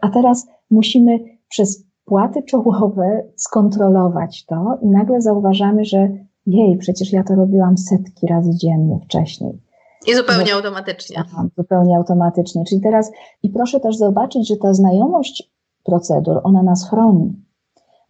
[0.00, 6.08] a teraz musimy przez płaty czołowe skontrolować to i nagle zauważamy, że
[6.46, 9.60] jej, przecież ja to robiłam setki razy dziennie wcześniej.
[10.06, 11.16] I zupełnie automatycznie.
[11.20, 12.64] Aha, zupełnie automatycznie.
[12.64, 13.10] Czyli teraz,
[13.42, 15.52] i proszę też zobaczyć, że ta znajomość
[15.84, 17.32] procedur, ona nas chroni.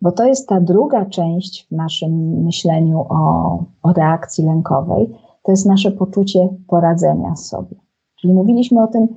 [0.02, 5.10] Bo to jest ta druga część w naszym myśleniu o, o reakcji lękowej,
[5.42, 7.76] to jest nasze poczucie poradzenia sobie.
[8.20, 9.08] Czyli mówiliśmy o tym,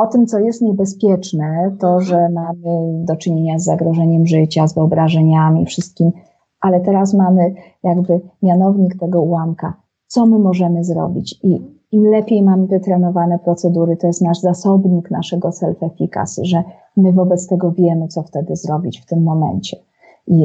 [0.00, 5.66] o tym, co jest niebezpieczne, to, że mamy do czynienia z zagrożeniem życia, z wyobrażeniami,
[5.66, 6.10] wszystkim,
[6.60, 9.74] ale teraz mamy jakby mianownik tego ułamka.
[10.06, 11.40] Co my możemy zrobić?
[11.42, 16.62] I im lepiej mamy wytrenowane procedury, to jest nasz zasobnik naszego self-efficacy, że
[16.96, 19.76] my wobec tego wiemy, co wtedy zrobić w tym momencie.
[20.26, 20.44] I,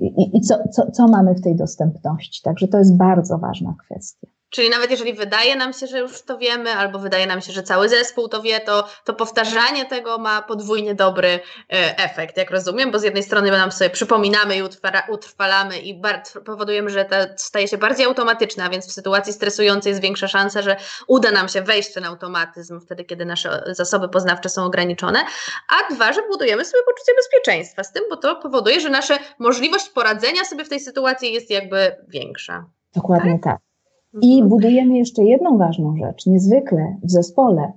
[0.00, 2.42] i, i co, co, co mamy w tej dostępności.
[2.44, 4.26] Także to jest bardzo ważna kwestia.
[4.52, 7.62] Czyli nawet jeżeli wydaje nam się, że już to wiemy, albo wydaje nam się, że
[7.62, 12.90] cały zespół to wie, to, to powtarzanie tego ma podwójnie dobry e, efekt, jak rozumiem,
[12.90, 14.62] bo z jednej strony nam sobie przypominamy i
[15.08, 16.02] utrwalamy i
[16.44, 20.62] powodujemy, że to staje się bardziej automatyczne, a więc w sytuacji stresującej jest większa szansa,
[20.62, 25.24] że uda nam się wejść w ten automatyzm wtedy, kiedy nasze zasoby poznawcze są ograniczone,
[25.68, 29.88] a dwa, że budujemy sobie poczucie bezpieczeństwa z tym, bo to powoduje, że nasza możliwość
[29.88, 32.64] poradzenia sobie w tej sytuacji jest jakby większa.
[32.94, 33.42] Dokładnie tak.
[33.42, 33.71] tak.
[34.20, 34.48] I mhm.
[34.48, 37.72] budujemy jeszcze jedną ważną rzecz, niezwykle w zespole.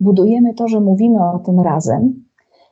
[0.00, 2.24] Budujemy to, że mówimy o tym razem,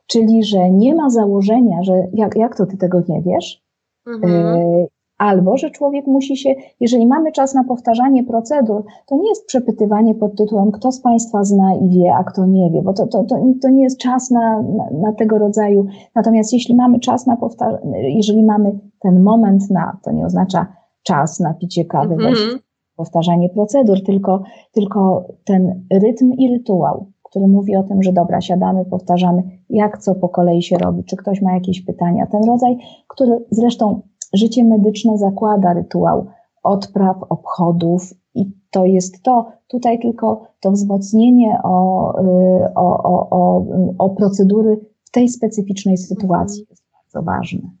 [0.07, 3.63] czyli że nie ma założenia, że jak, jak to ty tego nie wiesz,
[4.07, 4.33] mhm.
[4.33, 9.45] E, albo że człowiek musi się, jeżeli mamy czas na powtarzanie procedur, to nie jest
[9.45, 13.07] przepytywanie pod tytułem, kto z Państwa zna i wie, a kto nie wie, bo to,
[13.07, 15.85] to, to, to nie jest czas na, na, na tego rodzaju.
[16.15, 20.67] Natomiast jeśli mamy czas na powtarzanie, jeżeli mamy ten moment na, to nie oznacza
[21.03, 22.59] czas na picie kawy, mhm
[22.99, 28.85] powtarzanie procedur, tylko, tylko ten rytm i rytuał, który mówi o tym, że dobra, siadamy,
[28.85, 32.27] powtarzamy, jak co po kolei się robi, czy ktoś ma jakieś pytania.
[32.31, 34.01] Ten rodzaj, który zresztą
[34.33, 36.25] życie medyczne zakłada rytuał
[36.63, 39.45] odpraw, obchodów i to jest to.
[39.67, 43.65] Tutaj tylko to wzmocnienie o, y, o, o, o,
[43.97, 47.78] o procedury w tej specyficznej sytuacji jest bardzo ważne.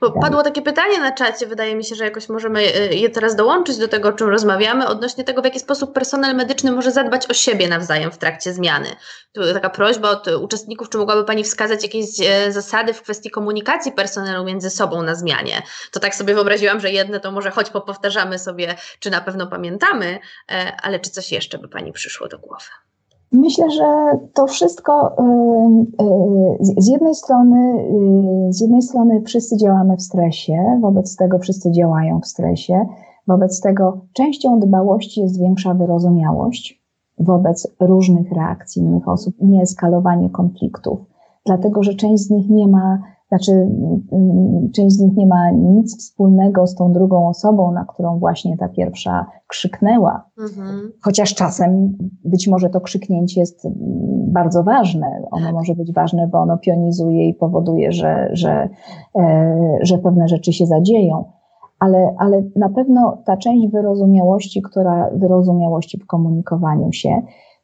[0.00, 3.36] Bo padło takie pytanie na czacie, wydaje mi się, że jakoś możemy y, je teraz
[3.36, 7.30] dołączyć do tego, o czym rozmawiamy, odnośnie tego, w jaki sposób personel medyczny może zadbać
[7.30, 8.88] o siebie nawzajem w trakcie zmiany.
[9.32, 13.92] Tu taka prośba od uczestników, czy mogłaby Pani wskazać jakieś e, zasady w kwestii komunikacji
[13.92, 15.62] personelu między sobą na zmianie?
[15.92, 20.18] To tak sobie wyobraziłam, że jedne to może choć popowtarzamy sobie, czy na pewno pamiętamy,
[20.50, 22.87] e, ale czy coś jeszcze by Pani przyszło do głowy?
[23.32, 27.84] Myślę, że to wszystko y, y, z jednej strony,
[28.48, 32.86] y, z jednej strony wszyscy działamy w stresie, wobec tego wszyscy działają w stresie,
[33.26, 36.78] wobec tego częścią dbałości jest większa wyrozumiałość
[37.18, 40.98] wobec różnych reakcji innych osób, nie eskalowanie konfliktów,
[41.46, 43.52] dlatego że część z nich nie ma znaczy,
[44.12, 48.56] mm, część z nich nie ma nic wspólnego z tą drugą osobą, na którą właśnie
[48.56, 50.30] ta pierwsza krzyknęła.
[50.38, 50.92] Mhm.
[51.02, 53.76] Chociaż czasem być może to krzyknięcie jest mm,
[54.32, 55.22] bardzo ważne.
[55.30, 58.68] Ono może być ważne, bo ono pionizuje i powoduje, że, że,
[59.16, 61.24] e, że pewne rzeczy się zadzieją.
[61.78, 67.22] Ale, ale na pewno ta część wyrozumiałości, która wyrozumiałości w komunikowaniu się,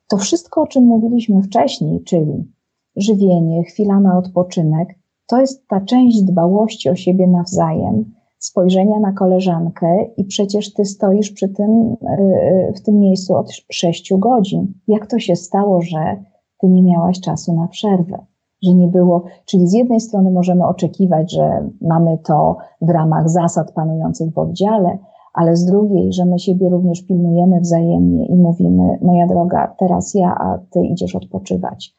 [0.09, 2.53] to wszystko, o czym mówiliśmy wcześniej, czyli
[2.96, 4.88] żywienie, chwila na odpoczynek,
[5.26, 11.30] to jest ta część dbałości o siebie nawzajem, spojrzenia na koleżankę i przecież ty stoisz
[11.30, 14.74] przy tym, y, w tym miejscu od sześciu godzin.
[14.88, 16.16] Jak to się stało, że
[16.60, 18.24] ty nie miałaś czasu na przerwę?
[18.62, 23.72] Że nie było, czyli z jednej strony możemy oczekiwać, że mamy to w ramach zasad
[23.72, 24.98] panujących w oddziale,
[25.34, 30.34] ale z drugiej, że my siebie również pilnujemy wzajemnie i mówimy, moja droga, teraz ja,
[30.40, 31.94] a ty idziesz odpoczywać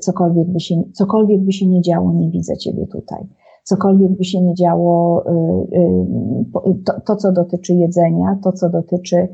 [0.00, 3.28] cokolwiek by się, cokolwiek by się nie działo, nie widzę Ciebie tutaj.
[3.64, 5.32] Cokolwiek by się nie działo, e,
[6.66, 9.28] e, to, to co dotyczy jedzenia, to co dotyczy,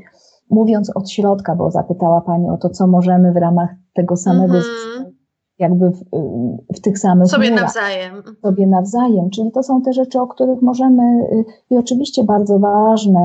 [0.49, 4.63] mówiąc od środka, bo zapytała Pani o to, co możemy w ramach tego samego mm
[4.63, 5.14] -hmm.
[5.59, 6.03] Jakby w,
[6.75, 8.23] w tych samych sobie murach, nawzajem.
[8.41, 13.19] Sobie nawzajem, czyli to są te rzeczy, o których możemy y, i oczywiście bardzo ważne,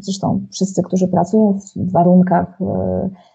[0.00, 2.64] zresztą wszyscy, którzy pracują w warunkach y,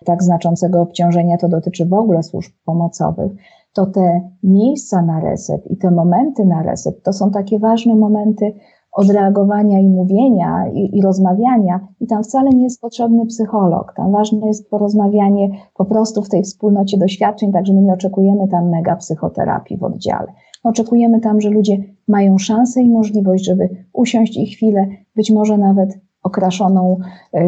[0.06, 3.32] tak znaczącego obciążenia, to dotyczy w ogóle służb pomocowych,
[3.74, 8.54] to te miejsca na reset i te momenty na reset, to są takie ważne momenty,
[8.96, 13.94] odreagowania i mówienia i, i, rozmawiania, i tam wcale nie jest potrzebny psycholog.
[13.96, 18.70] Tam ważne jest porozmawianie po prostu w tej wspólnocie doświadczeń, także my nie oczekujemy tam
[18.70, 20.28] mega psychoterapii w oddziale.
[20.64, 21.78] Oczekujemy tam, że ludzie
[22.08, 26.98] mają szansę i możliwość, żeby usiąść i chwilę, być może nawet okraszoną
[27.34, 27.42] yy,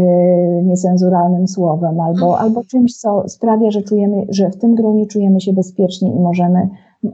[0.63, 5.53] niecenzuralnym słowem albo, albo czymś, co sprawia, że czujemy, że w tym gronie czujemy się
[5.53, 6.69] bezpiecznie i możemy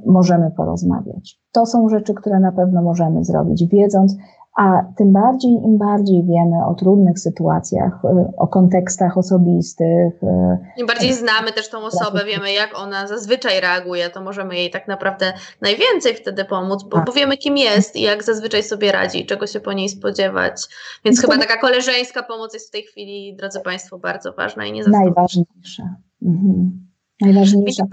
[0.05, 1.39] możemy porozmawiać.
[1.51, 4.15] To są rzeczy, które na pewno możemy zrobić, wiedząc,
[4.55, 10.23] a tym bardziej, im bardziej wiemy o trudnych sytuacjach, y, o kontekstach osobistych.
[10.23, 14.71] Y, Im bardziej znamy też tą osobę, wiemy jak ona zazwyczaj reaguje, to możemy jej
[14.71, 19.21] tak naprawdę najwięcej wtedy pomóc, bo, bo wiemy kim jest i jak zazwyczaj sobie radzi
[19.21, 20.61] i czego się po niej spodziewać.
[21.05, 24.83] Więc chyba taka koleżeńska pomoc jest w tej chwili, drodzy Państwo, bardzo ważna i nie
[24.83, 25.95] Najważniejsza.
[26.21, 26.87] Mhm.
[27.21, 27.83] Najważniejsza.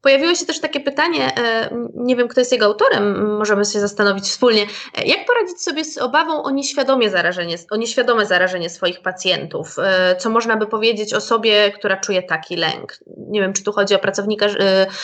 [0.00, 4.24] Pojawiło się też takie pytanie, e, nie wiem kto jest jego autorem, możemy się zastanowić
[4.24, 4.62] wspólnie,
[4.94, 9.76] e, jak poradzić sobie z obawą o nieświadomie zarażenie, o nieświadome zarażenie swoich pacjentów?
[9.78, 12.98] E, co można by powiedzieć osobie, która czuje taki lęk?
[13.16, 14.46] Nie wiem, czy tu chodzi o pracownika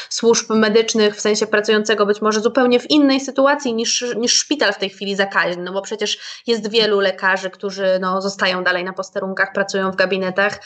[0.09, 4.79] służb medycznych, w sensie pracującego być może zupełnie w innej sytuacji niż, niż szpital w
[4.79, 9.53] tej chwili zakaźny, no bo przecież jest wielu lekarzy, którzy no, zostają dalej na posterunkach,
[9.53, 10.61] pracują w gabinetach,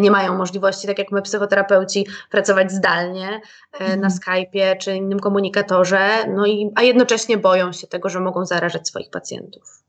[0.00, 3.40] nie mają możliwości, tak jak my psychoterapeuci, pracować zdalnie.
[3.78, 4.10] E, na mhm.
[4.10, 5.98] Skype'ie czy innym komunikatorze,
[6.34, 9.82] no i, a jednocześnie boją się tego, że mogą zarażać swoich pacjentów?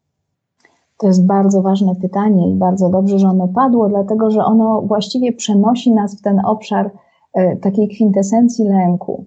[0.97, 5.33] To jest bardzo ważne pytanie i bardzo dobrze, że ono padło, dlatego że ono właściwie
[5.33, 6.91] przenosi nas w ten obszar
[7.33, 9.25] e, takiej kwintesencji lęku,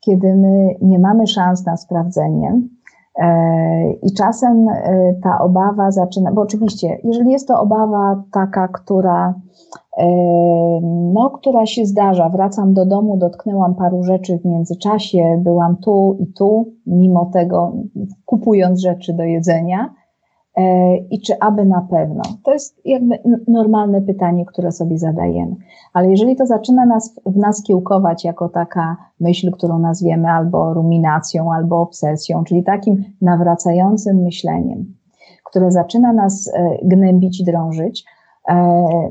[0.00, 2.60] kiedy my nie mamy szans na sprawdzenie.
[3.18, 4.66] E, I czasem
[5.22, 9.34] ta obawa zaczyna, bo oczywiście, jeżeli jest to obawa taka, która
[11.12, 12.28] no, która się zdarza.
[12.28, 17.72] Wracam do domu, dotknęłam paru rzeczy w międzyczasie, byłam tu i tu, mimo tego
[18.24, 19.94] kupując rzeczy do jedzenia.
[20.56, 22.22] E, I czy aby na pewno?
[22.44, 25.56] To jest jakby normalne pytanie, które sobie zadajemy.
[25.92, 31.52] Ale jeżeli to zaczyna nas, w nas kiełkować jako taka myśl, którą nazwiemy albo ruminacją,
[31.52, 34.94] albo obsesją, czyli takim nawracającym myśleniem,
[35.44, 38.04] które zaczyna nas e, gnębić i drążyć,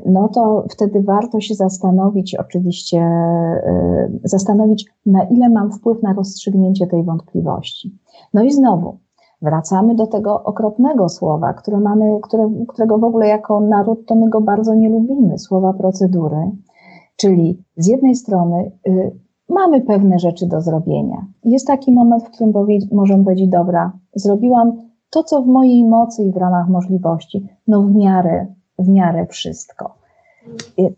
[0.06, 6.86] no to wtedy warto się zastanowić, oczywiście, e, zastanowić, na ile mam wpływ na rozstrzygnięcie
[6.86, 7.98] tej wątpliwości.
[8.34, 8.98] No i znowu,
[9.42, 14.28] wracamy do tego okropnego słowa, które mamy, które, którego w ogóle jako naród to my
[14.30, 16.50] go bardzo nie lubimy, słowa procedury.
[17.16, 19.18] Czyli z jednej strony y,
[19.48, 21.26] mamy pewne rzeczy do zrobienia.
[21.44, 24.72] Jest taki moment, w którym powie, możemy powiedzieć, dobra, zrobiłam
[25.10, 28.46] to, co w mojej mocy i w ramach możliwości, no w miarę
[28.78, 29.94] w miarę wszystko.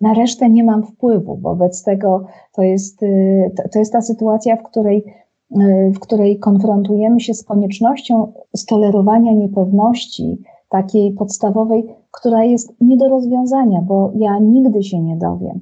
[0.01, 4.62] Na resztę nie mam wpływu, wobec tego to jest, y, to jest ta sytuacja, w
[4.62, 5.05] której,
[5.51, 13.09] y, w której konfrontujemy się z koniecznością stolerowania niepewności, takiej podstawowej, która jest nie do
[13.09, 15.61] rozwiązania, bo ja nigdy się nie dowiem.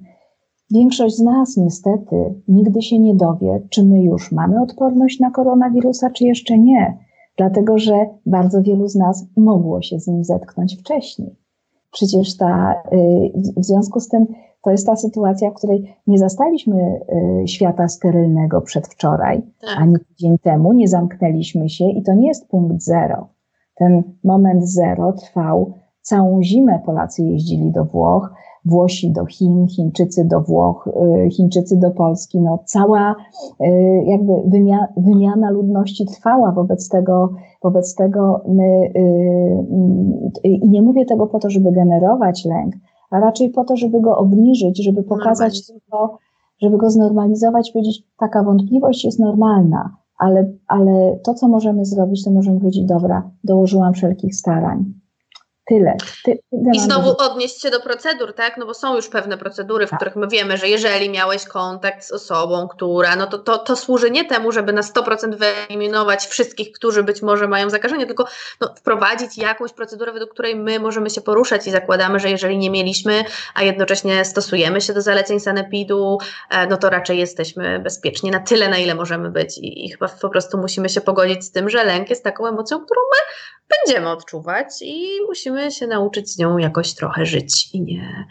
[0.70, 6.10] Większość z nas niestety nigdy się nie dowie, czy my już mamy odporność na koronawirusa,
[6.10, 6.98] czy jeszcze nie,
[7.36, 11.45] dlatego że bardzo wielu z nas mogło się z nim zetknąć wcześniej.
[11.96, 14.26] Przecież ta, y, w związku z tym
[14.62, 17.00] to jest ta sytuacja, w której nie zastaliśmy
[17.42, 19.70] y, świata sterylnego przedwczoraj, tak.
[19.78, 23.28] ani tydzień temu, nie zamknęliśmy się i to nie jest punkt zero.
[23.74, 26.80] Ten moment zero trwał całą zimę.
[26.86, 28.34] Polacy jeździli do Włoch,
[28.66, 30.88] Włosi do Chin, Chińczycy do Włoch,
[31.26, 32.40] y, Chińczycy do Polski.
[32.40, 33.16] No, cała
[33.60, 33.64] y,
[34.06, 38.92] jakby wymiana, wymiana ludności trwała wobec tego, wobec tego my,
[40.44, 42.74] y, i nie mówię tego po to, żeby generować lęk,
[43.10, 46.18] a raczej po to, żeby go obniżyć, żeby pokazać tylko,
[46.62, 52.30] żeby go znormalizować, powiedzieć, taka wątpliwość jest normalna, ale, ale to, co możemy zrobić, to
[52.30, 54.84] możemy powiedzieć, dobra, dołożyłam wszelkich starań.
[55.68, 55.96] Tyle.
[56.24, 56.38] Ty,
[56.74, 58.56] I znowu odnieść się do procedur, tak?
[58.56, 59.98] No bo są już pewne procedury, w tak.
[59.98, 64.10] których my wiemy, że jeżeli miałeś kontakt z osobą, która, no to, to, to służy
[64.10, 68.26] nie temu, żeby na 100% wyeliminować wszystkich, którzy być może mają zakażenie, tylko
[68.60, 72.70] no, wprowadzić jakąś procedurę, według której my możemy się poruszać i zakładamy, że jeżeli nie
[72.70, 76.18] mieliśmy, a jednocześnie stosujemy się do zaleceń sanepidu,
[76.50, 80.08] e, no to raczej jesteśmy bezpieczni na tyle, na ile możemy być i, i chyba
[80.08, 83.34] po prostu musimy się pogodzić z tym, że lęk jest taką emocją, którą my
[83.68, 88.26] będziemy odczuwać i musimy musimy się nauczyć z nią jakoś trochę żyć i nie,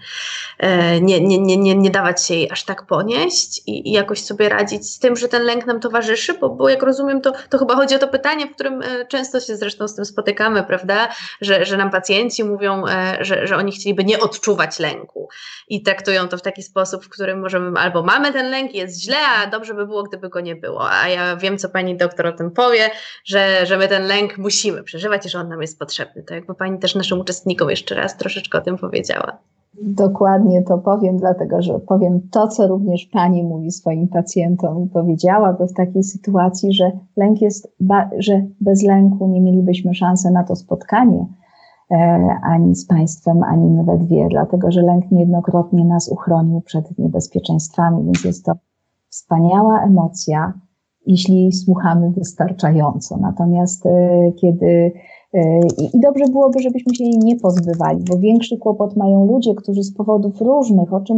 [1.01, 4.49] nie, nie, nie, nie, nie dawać się jej aż tak ponieść i, i jakoś sobie
[4.49, 7.75] radzić z tym, że ten lęk nam towarzyszy, bo, bo jak rozumiem, to, to chyba
[7.75, 11.09] chodzi o to pytanie, w którym często się zresztą z tym spotykamy, prawda,
[11.41, 12.83] że, że nam pacjenci mówią,
[13.21, 15.29] że, że oni chcieliby nie odczuwać lęku
[15.67, 19.17] i traktują to w taki sposób, w którym możemy albo mamy ten lęk, jest źle,
[19.27, 20.91] a dobrze by było, gdyby go nie było.
[20.91, 22.89] A ja wiem, co pani doktor o tym powie,
[23.25, 26.23] że, że my ten lęk musimy przeżywać i że on nam jest potrzebny.
[26.23, 29.37] To jakby pani też naszym uczestnikom jeszcze raz troszeczkę o tym powiedziała.
[29.81, 35.67] Dokładnie to powiem, dlatego że powiem to, co również Pani mówi swoim pacjentom i powiedziałaby
[35.67, 37.75] w takiej sytuacji, że lęk jest,
[38.17, 41.25] że bez lęku nie mielibyśmy szansy na to spotkanie,
[41.91, 41.95] E,
[42.43, 48.03] ani z państwem, ani my we dwie, dlatego że lęk niejednokrotnie nas uchronił przed niebezpieczeństwami,
[48.03, 48.53] więc jest to
[49.09, 50.53] wspaniała emocja,
[51.07, 53.17] jeśli słuchamy wystarczająco.
[53.17, 54.93] Natomiast e, kiedy
[55.93, 59.93] i dobrze byłoby, żebyśmy się jej nie pozbywali, bo większy kłopot mają ludzie, którzy z
[59.93, 61.17] powodów różnych, o czym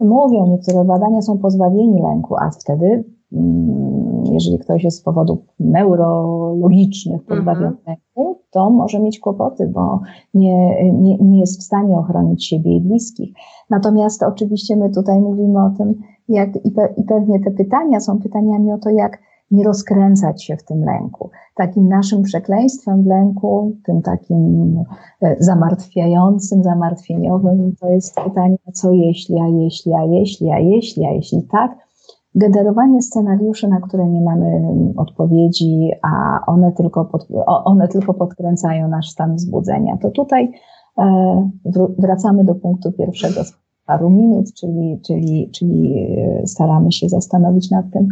[0.00, 7.24] mówią niektóre badania, są pozbawieni lęku, a wtedy Mm, jeżeli ktoś jest z powodów neurologicznych
[7.24, 7.84] pozbawiony mhm.
[7.86, 10.00] lęku, to może mieć kłopoty, bo
[10.34, 13.34] nie, nie, nie jest w stanie ochronić siebie i bliskich.
[13.70, 15.94] Natomiast oczywiście my tutaj mówimy o tym,
[16.28, 19.18] jak i, pe, i pewnie te pytania są pytaniami o to, jak
[19.50, 21.30] nie rozkręcać się w tym lęku.
[21.54, 24.74] Takim naszym przekleństwem lęku, tym takim
[25.22, 31.10] e, zamartwiającym, zamartwieniowym, to jest pytanie, co jeśli, a jeśli, a jeśli, a jeśli, a
[31.10, 31.88] jeśli tak,
[32.34, 34.62] generowanie scenariuszy, na które nie mamy
[34.96, 39.96] odpowiedzi, a one tylko, pod, one tylko podkręcają nasz stan wzbudzenia.
[39.96, 40.52] To tutaj
[40.98, 41.50] e,
[41.98, 43.52] wracamy do punktu pierwszego z
[43.86, 48.08] paru minut, czyli, czyli, czyli e, staramy się zastanowić nad tym,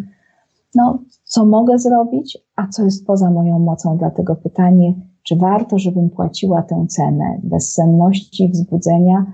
[0.75, 3.97] no, co mogę zrobić, a co jest poza moją mocą.
[3.99, 9.27] Dlatego pytanie, czy warto, żebym płaciła tę cenę bezsenności, wzbudzenia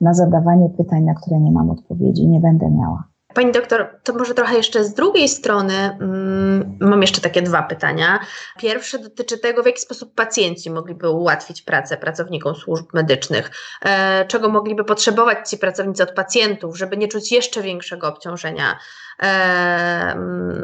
[0.00, 3.09] na zadawanie pytań, na które nie mam odpowiedzi, nie będę miała.
[3.34, 8.20] Pani doktor, to może trochę jeszcze z drugiej strony mm, mam jeszcze takie dwa pytania.
[8.58, 13.50] Pierwsze dotyczy tego, w jaki sposób pacjenci mogliby ułatwić pracę pracownikom służb medycznych.
[13.82, 18.78] E, czego mogliby potrzebować ci pracownicy od pacjentów, żeby nie czuć jeszcze większego obciążenia
[19.22, 20.14] e,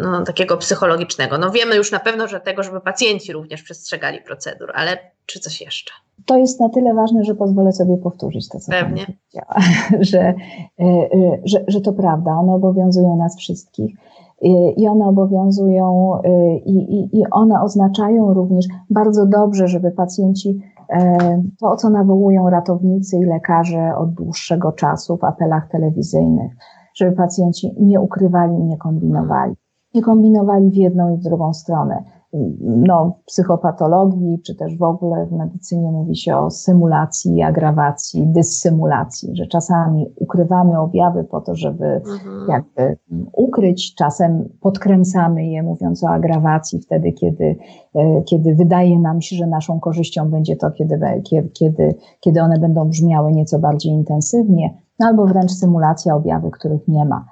[0.02, 1.38] no, takiego psychologicznego.
[1.38, 5.60] No wiemy już na pewno, że tego, żeby pacjenci również przestrzegali procedur, ale czy coś
[5.60, 5.92] jeszcze?
[6.26, 9.06] To jest na tyle ważne, że pozwolę sobie powtórzyć to, co Pewnie.
[10.10, 10.34] że, e,
[10.80, 13.96] e, że, że to prawda, one obowiązują nas wszystkich
[14.42, 16.12] e, i one obowiązują
[16.64, 20.60] i, i, i one oznaczają również bardzo dobrze, żeby pacjenci
[21.60, 26.52] to, o co nawołują ratownicy i lekarze od dłuższego czasu w apelach telewizyjnych,
[26.94, 29.54] żeby pacjenci nie ukrywali, nie kombinowali.
[29.94, 32.04] Nie kombinowali w jedną i w drugą stronę
[32.60, 39.46] no, psychopatologii, czy też w ogóle w medycynie mówi się o symulacji, agrawacji, dyssymulacji, że
[39.46, 42.46] czasami ukrywamy objawy po to, żeby mhm.
[42.48, 42.96] jakby
[43.32, 47.56] ukryć, czasem podkręcamy je, mówiąc o agrawacji, wtedy, kiedy,
[47.94, 51.00] e, kiedy wydaje nam się, że naszą korzyścią będzie to, kiedy,
[51.54, 57.04] kiedy, kiedy one będą brzmiały nieco bardziej intensywnie, no albo wręcz symulacja objawy, których nie
[57.04, 57.24] ma.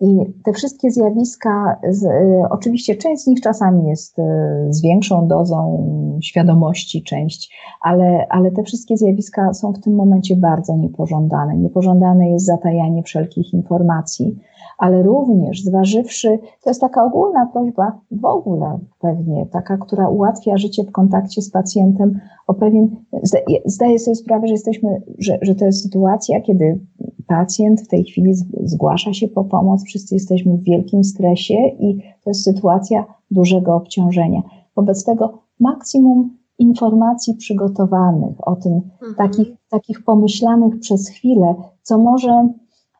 [0.00, 4.22] I te wszystkie zjawiska, z, y, oczywiście część z nich czasami jest y,
[4.70, 5.88] z większą dozą
[6.22, 11.56] świadomości, część, ale, ale te wszystkie zjawiska są w tym momencie bardzo niepożądane.
[11.56, 14.38] Niepożądane jest zatajanie wszelkich informacji,
[14.78, 20.84] ale również zważywszy, to jest taka ogólna prośba w ogóle pewnie, taka, która ułatwia życie
[20.84, 22.96] w kontakcie z pacjentem, o pewien,
[23.64, 26.80] zdaję sobie sprawę, że jesteśmy, że, że to jest sytuacja, kiedy
[27.28, 32.30] pacjent w tej chwili zgłasza się po pomoc, wszyscy jesteśmy w wielkim stresie i to
[32.30, 34.42] jest sytuacja dużego obciążenia.
[34.76, 39.14] Wobec tego maksimum informacji przygotowanych o tym, mhm.
[39.16, 42.48] takich, takich pomyślanych przez chwilę, co może,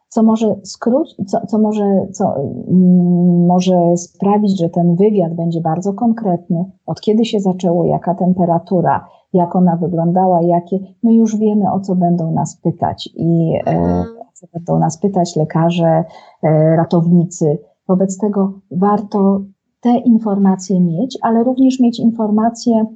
[0.08, 5.92] co może skrócić, co, co, może, co mm, może sprawić, że ten wywiad będzie bardzo
[5.92, 11.80] konkretny, od kiedy się zaczęło, jaka temperatura, jak ona wyglądała, jakie, my już wiemy, o
[11.80, 16.04] co będą nas pytać i e, mhm będą nas pytać lekarze,
[16.42, 17.58] e, ratownicy.
[17.88, 19.40] Wobec tego warto
[19.80, 22.86] te informacje mieć, ale również mieć informacje,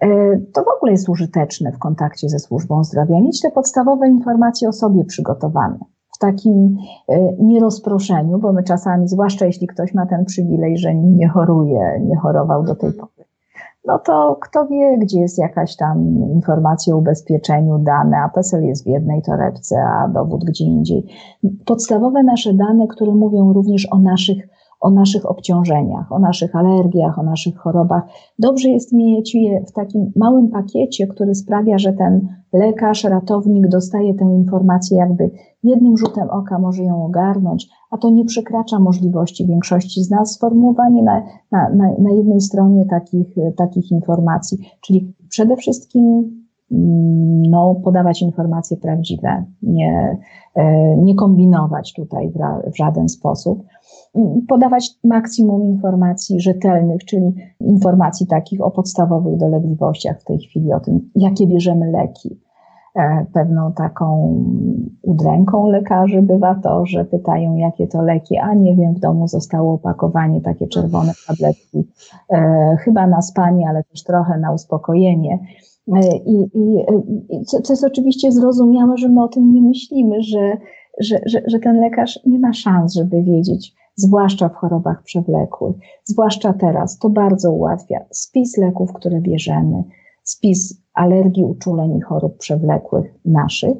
[0.00, 0.08] e,
[0.52, 4.72] to w ogóle jest użyteczne w kontakcie ze służbą zdrowia, mieć te podstawowe informacje o
[4.72, 5.78] sobie przygotowane.
[6.14, 6.76] W takim
[7.08, 12.16] e, nierozproszeniu, bo my czasami, zwłaszcza jeśli ktoś ma ten przywilej, że nie choruje, nie
[12.16, 13.19] chorował do tej pory,
[13.84, 18.84] no to kto wie, gdzie jest jakaś tam informacja o ubezpieczeniu, dane, a PESEL jest
[18.84, 21.06] w jednej torebce, a dowód gdzie indziej.
[21.66, 24.48] Podstawowe nasze dane, które mówią również o naszych
[24.80, 28.02] o naszych obciążeniach, o naszych alergiach, o naszych chorobach.
[28.38, 34.14] Dobrze jest mieć je w takim małym pakiecie, który sprawia, że ten lekarz, ratownik dostaje
[34.14, 35.30] tę informację jakby
[35.62, 41.02] jednym rzutem oka może ją ogarnąć, a to nie przekracza możliwości większości z nas sformułowanie
[41.02, 41.22] na,
[41.52, 44.58] na, na, na jednej stronie takich, takich informacji.
[44.80, 46.04] Czyli przede wszystkim
[46.72, 50.18] mm, no, podawać informacje prawdziwe, nie,
[50.54, 53.62] e, nie kombinować tutaj w, w żaden sposób
[54.48, 61.10] podawać maksimum informacji rzetelnych, czyli informacji takich o podstawowych dolegliwościach w tej chwili, o tym,
[61.14, 62.40] jakie bierzemy leki.
[62.96, 64.34] E, pewną taką
[65.02, 69.74] udręką lekarzy bywa to, że pytają, jakie to leki, a nie wiem, w domu zostało
[69.74, 71.88] opakowanie, takie czerwone tabletki,
[72.32, 75.38] e, chyba na spanie, ale też trochę na uspokojenie.
[75.94, 76.84] E, I, i,
[77.28, 80.56] i co, co jest oczywiście zrozumiałe, że my o tym nie myślimy, że,
[81.00, 86.52] że, że, że ten lekarz nie ma szans, żeby wiedzieć, zwłaszcza w chorobach przewlekłych, zwłaszcza
[86.52, 86.98] teraz.
[86.98, 89.84] To bardzo ułatwia spis leków, które bierzemy,
[90.30, 93.76] spis alergii, uczuleń i chorób przewlekłych naszych.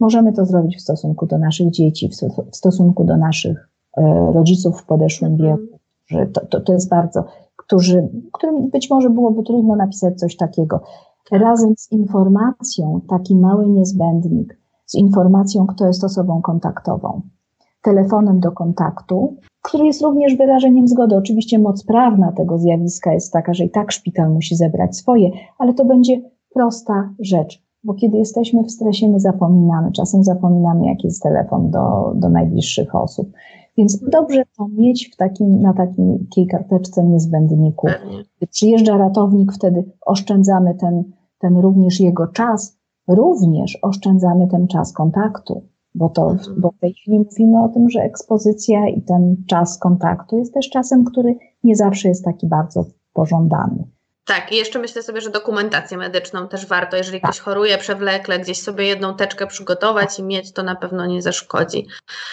[0.00, 2.10] Możemy to zrobić w stosunku do naszych dzieci,
[2.52, 5.50] w stosunku do naszych e, rodziców w podeszłym mhm.
[5.50, 5.78] wieku.
[6.06, 7.24] Że to, to, to jest bardzo,
[7.56, 10.80] którzy, którym być może byłoby trudno napisać coś takiego.
[11.32, 17.20] Razem z informacją, taki mały niezbędnik, z informacją, kto jest osobą kontaktową,
[17.82, 21.16] telefonem do kontaktu, który jest również wyrażeniem zgody.
[21.16, 25.74] Oczywiście moc prawna tego zjawiska jest taka, że i tak szpital musi zebrać swoje, ale
[25.74, 26.20] to będzie
[26.54, 32.12] prosta rzecz, bo kiedy jesteśmy w stresie, my zapominamy, czasem zapominamy, jaki jest telefon do,
[32.14, 33.28] do najbliższych osób.
[33.76, 37.86] Więc dobrze to mieć w takim, na takiej karteczce niezbędniku.
[38.36, 41.04] Gdy przyjeżdża ratownik, wtedy oszczędzamy ten,
[41.38, 42.78] ten również jego czas,
[43.08, 45.62] również oszczędzamy ten czas kontaktu.
[45.94, 46.60] Bo, to, mhm.
[46.60, 50.70] bo w tej chwili mówimy o tym, że ekspozycja i ten czas kontaktu jest też
[50.70, 51.34] czasem, który
[51.64, 53.84] nie zawsze jest taki bardzo pożądany.
[54.24, 57.30] Tak, i jeszcze myślę sobie, że dokumentację medyczną też warto, jeżeli tak.
[57.30, 61.86] ktoś choruje przewlekle, gdzieś sobie jedną teczkę przygotować i mieć, to na pewno nie zaszkodzi.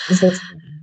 [0.09, 0.78] Zdecydowanie.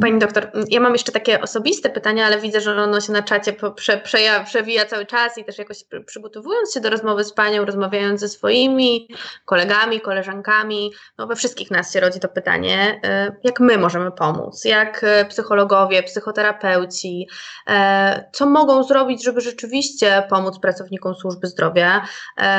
[0.00, 3.52] Pani doktor, ja mam jeszcze takie osobiste pytania, ale widzę, że ono się na czacie
[3.76, 8.20] prze, przeja, przewija cały czas i też jakoś przygotowując się do rozmowy z Panią, rozmawiając
[8.20, 9.08] ze swoimi
[9.44, 14.64] kolegami, koleżankami, no we wszystkich nas się rodzi to pytanie, e, jak my możemy pomóc,
[14.64, 17.28] jak e, psychologowie, psychoterapeuci,
[17.68, 22.06] e, co mogą zrobić, żeby rzeczywiście pomóc pracownikom służby zdrowia.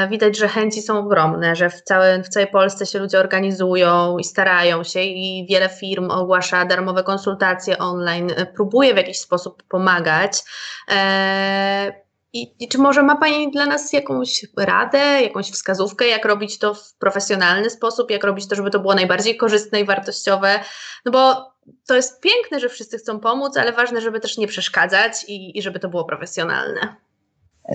[0.09, 4.23] Widać, że chęci są ogromne, że w, całej w całej Polsce się ludzie organizują i
[4.23, 10.43] starają się i wiele firm ogłasza darmowe konsultacje online, e, próbuje w jakiś sposób pomagać.
[10.91, 11.93] E,
[12.33, 16.73] I, I, czy może ma Pani dla nas jakąś radę, jakąś wskazówkę, jak robić to
[16.73, 20.59] w profesjonalny sposób, jak robić to, żeby to było najbardziej korzystne i wartościowe?
[21.05, 21.51] No bo
[21.87, 25.61] to jest piękne, że wszyscy chcą pomóc, ale ważne, żeby też nie przeszkadzać i, i
[25.61, 27.06] żeby to było profesjonalne.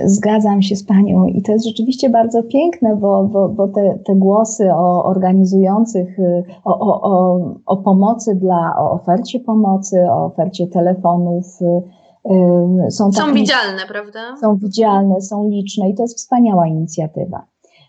[0.05, 4.15] Zgadzam się z Panią i to jest rzeczywiście bardzo piękne, bo, bo, bo te, te
[4.15, 6.17] głosy o organizujących,
[6.65, 13.25] o, o, o, o pomocy dla, o ofercie pomocy, o ofercie telefonów, y, są, są
[13.27, 14.21] tak, widzialne, prawda?
[14.41, 17.47] Są widzialne, są liczne i to jest wspaniała inicjatywa.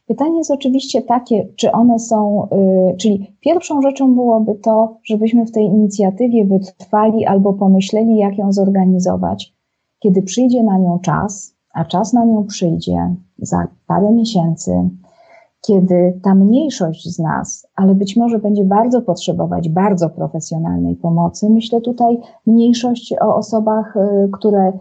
[0.07, 2.47] Pytanie jest oczywiście takie, czy one są,
[2.91, 8.51] y, czyli pierwszą rzeczą byłoby to, żebyśmy w tej inicjatywie wytrwali albo pomyśleli, jak ją
[8.51, 9.53] zorganizować,
[9.99, 14.89] kiedy przyjdzie na nią czas, a czas na nią przyjdzie za parę miesięcy,
[15.67, 21.49] kiedy ta mniejszość z nas, ale być może będzie bardzo potrzebować bardzo profesjonalnej pomocy.
[21.49, 22.17] Myślę tutaj
[22.47, 24.73] mniejszość o osobach, y, które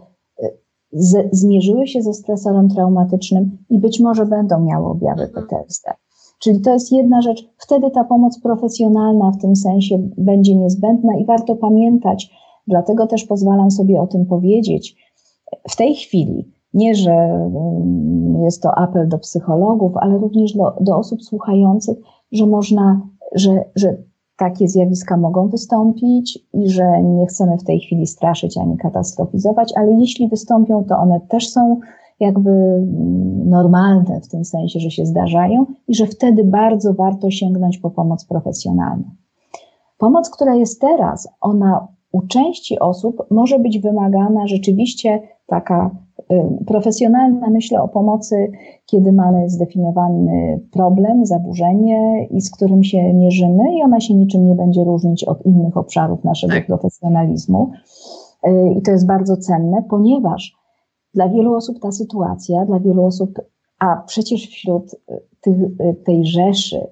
[0.43, 0.57] y,
[0.91, 5.47] z, zmierzyły się ze stresorem traumatycznym i być może będą miały objawy mhm.
[5.47, 5.93] PTSD.
[6.39, 7.49] Czyli to jest jedna rzecz.
[7.57, 12.29] Wtedy ta pomoc profesjonalna w tym sensie będzie niezbędna i warto pamiętać,
[12.67, 14.95] dlatego też pozwalam sobie o tym powiedzieć.
[15.69, 20.97] W tej chwili nie, że mm, jest to apel do psychologów, ale również do, do
[20.97, 21.97] osób słuchających,
[22.31, 23.01] że można,
[23.35, 23.97] że, że
[24.37, 29.91] takie zjawiska mogą wystąpić i że nie chcemy w tej chwili straszyć ani katastrofizować, ale
[29.91, 31.79] jeśli wystąpią, to one też są
[32.19, 37.77] jakby mm, normalne w tym sensie, że się zdarzają i że wtedy bardzo warto sięgnąć
[37.77, 39.03] po pomoc profesjonalną.
[39.97, 45.91] Pomoc, która jest teraz, ona u części osób może być wymagana rzeczywiście taka
[46.67, 48.51] profesjonalna myślę o pomocy,
[48.85, 54.55] kiedy mamy zdefiniowany problem, zaburzenie i z którym się mierzymy i ona się niczym nie
[54.55, 56.65] będzie różnić od innych obszarów naszego tak.
[56.65, 57.71] profesjonalizmu.
[58.47, 60.55] Y, I to jest bardzo cenne, ponieważ
[61.13, 63.41] dla wielu osób ta sytuacja, dla wielu osób,
[63.79, 64.95] a przecież wśród
[65.41, 65.57] tych,
[66.05, 66.87] tej rzeszy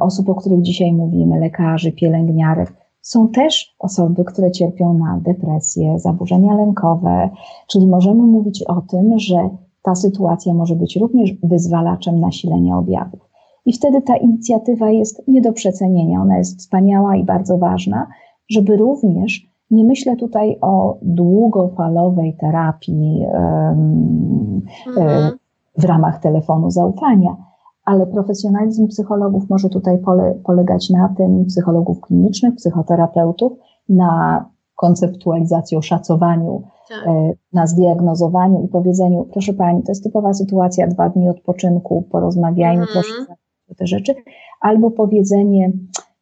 [0.00, 2.72] osób, o których dzisiaj mówimy, lekarzy, pielęgniarek,
[3.04, 7.30] są też osoby, które cierpią na depresję, zaburzenia lękowe,
[7.68, 9.48] czyli możemy mówić o tym, że
[9.82, 13.20] ta sytuacja może być również wyzwalaczem nasilenia objawów.
[13.66, 18.06] I wtedy ta inicjatywa jest nie do przecenienia, ona jest wspaniała i bardzo ważna,
[18.50, 25.32] żeby również nie myślę tutaj o długofalowej terapii um, mhm.
[25.78, 27.36] w ramach telefonu zaufania,
[27.84, 33.52] ale profesjonalizm psychologów może tutaj pole, polegać na tym, psychologów klinicznych, psychoterapeutów,
[33.88, 34.44] na
[34.76, 37.08] konceptualizacji, oszacowaniu, tak.
[37.08, 42.82] E, na zdiagnozowaniu i powiedzeniu, proszę pani, to jest typowa sytuacja, dwa dni odpoczynku, porozmawiajmy,
[42.82, 42.92] mhm.
[42.92, 43.34] proszę
[43.76, 44.14] te rzeczy,
[44.60, 45.72] albo powiedzenie,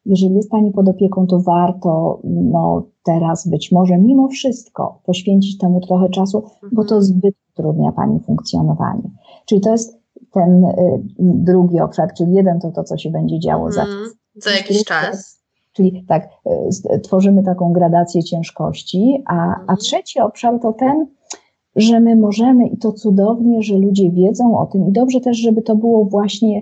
[0.05, 5.81] jeżeli jest pani pod opieką, to warto no, teraz być może mimo wszystko poświęcić temu
[5.81, 7.01] trochę czasu, bo to mhm.
[7.01, 9.11] zbyt utrudnia pani funkcjonowanie.
[9.45, 10.02] Czyli to jest
[10.33, 14.09] ten y, drugi obszar, czyli jeden to to, co się będzie działo za, mhm.
[14.35, 15.43] za jakiś czas.
[15.73, 16.29] Czyli tak,
[16.95, 19.77] y, tworzymy taką gradację ciężkości, a, a mhm.
[19.77, 21.07] trzeci obszar to ten,
[21.75, 25.61] że my możemy i to cudownie, że ludzie wiedzą o tym i dobrze też, żeby
[25.61, 26.61] to było właśnie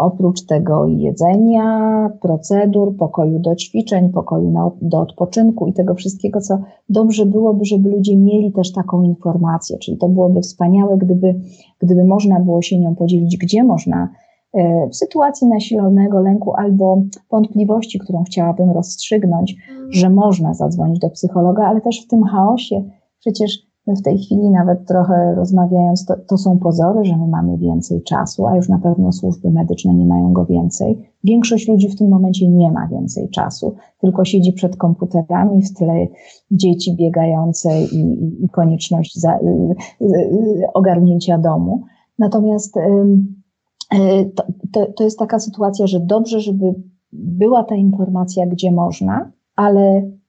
[0.00, 6.58] oprócz tego jedzenia, procedur, pokoju do ćwiczeń, pokoju na, do odpoczynku i tego wszystkiego, co
[6.88, 9.78] dobrze byłoby, żeby ludzie mieli też taką informację.
[9.78, 11.34] Czyli to byłoby wspaniałe, gdyby,
[11.78, 14.08] gdyby można było się nią podzielić, gdzie można
[14.54, 19.56] e, w sytuacji nasilonego lęku albo wątpliwości, którą chciałabym rozstrzygnąć,
[19.90, 22.84] że można zadzwonić do psychologa, ale też w tym chaosie
[23.20, 28.02] przecież w tej chwili nawet trochę rozmawiając, to, to, są pozory, że my mamy więcej
[28.02, 31.10] czasu, a już na pewno służby medyczne nie mają go więcej.
[31.24, 36.06] Większość ludzi w tym momencie nie ma więcej czasu, tylko siedzi przed komputerami, w tle
[36.50, 41.82] dzieci biegające i, i, i konieczność za, y, y, y, ogarnięcia domu.
[42.18, 46.74] Natomiast y, to, to, to jest taka sytuacja, że dobrze, żeby
[47.12, 50.19] była ta informacja, gdzie można, ale Y,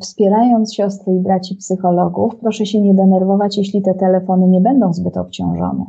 [0.00, 5.16] wspierając siostry i braci psychologów, proszę się nie denerwować, jeśli te telefony nie będą zbyt
[5.16, 5.84] obciążone.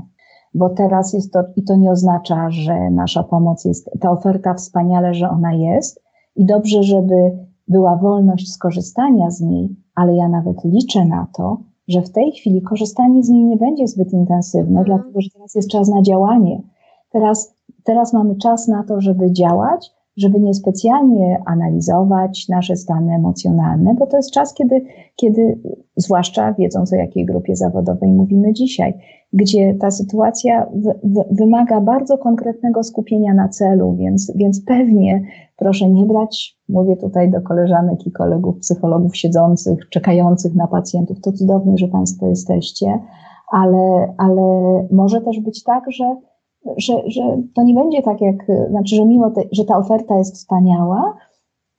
[0.54, 5.14] Bo teraz jest to, i to nie oznacza, że nasza pomoc jest, ta oferta wspaniale,
[5.14, 6.04] że ona jest
[6.36, 7.38] i dobrze, żeby
[7.68, 12.62] była wolność skorzystania z niej, ale ja nawet liczę na to, że w tej chwili
[12.62, 14.84] korzystanie z niej nie będzie zbyt intensywne, mm.
[14.84, 16.62] dlatego że teraz jest czas na działanie.
[17.12, 24.07] Teraz, teraz mamy czas na to, żeby działać, żeby niespecjalnie analizować nasze stany emocjonalne, bo
[24.07, 24.86] to jest czas, kiedy,
[25.16, 25.59] kiedy
[25.95, 28.93] zwłaszcza wiedząc o jakiej grupie zawodowej mówimy dzisiaj,
[29.34, 35.22] gdzie ta sytuacja w, w, wymaga bardzo konkretnego skupienia na celu, więc, więc pewnie
[35.57, 41.32] proszę nie brać, mówię tutaj do koleżanek i kolegów psychologów siedzących, czekających na pacjentów, to
[41.32, 42.99] cudownie, że Państwo jesteście,
[43.51, 44.43] ale, ale
[44.91, 46.16] może też być tak, że
[46.78, 47.22] że, że
[47.55, 48.36] to nie będzie tak jak,
[48.70, 51.18] znaczy, że mimo, te, że ta oferta jest wspaniała,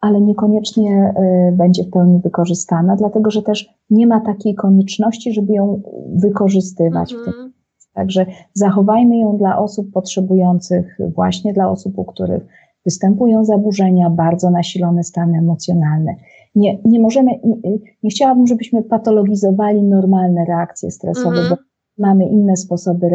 [0.01, 1.15] ale niekoniecznie
[1.49, 5.83] y, będzie w pełni wykorzystana, dlatego że też nie ma takiej konieczności, żeby ją
[6.15, 7.13] wykorzystywać.
[7.13, 7.33] Mhm.
[7.33, 7.53] W tym.
[7.95, 12.47] Także zachowajmy ją dla osób potrzebujących, właśnie dla osób, u których
[12.85, 16.15] występują zaburzenia, bardzo nasilone stany emocjonalne.
[16.55, 21.49] Nie, nie możemy, nie, nie chciałabym, żebyśmy patologizowali normalne reakcje stresowe, mhm.
[21.51, 21.57] bo
[21.99, 23.07] mamy inne sposoby,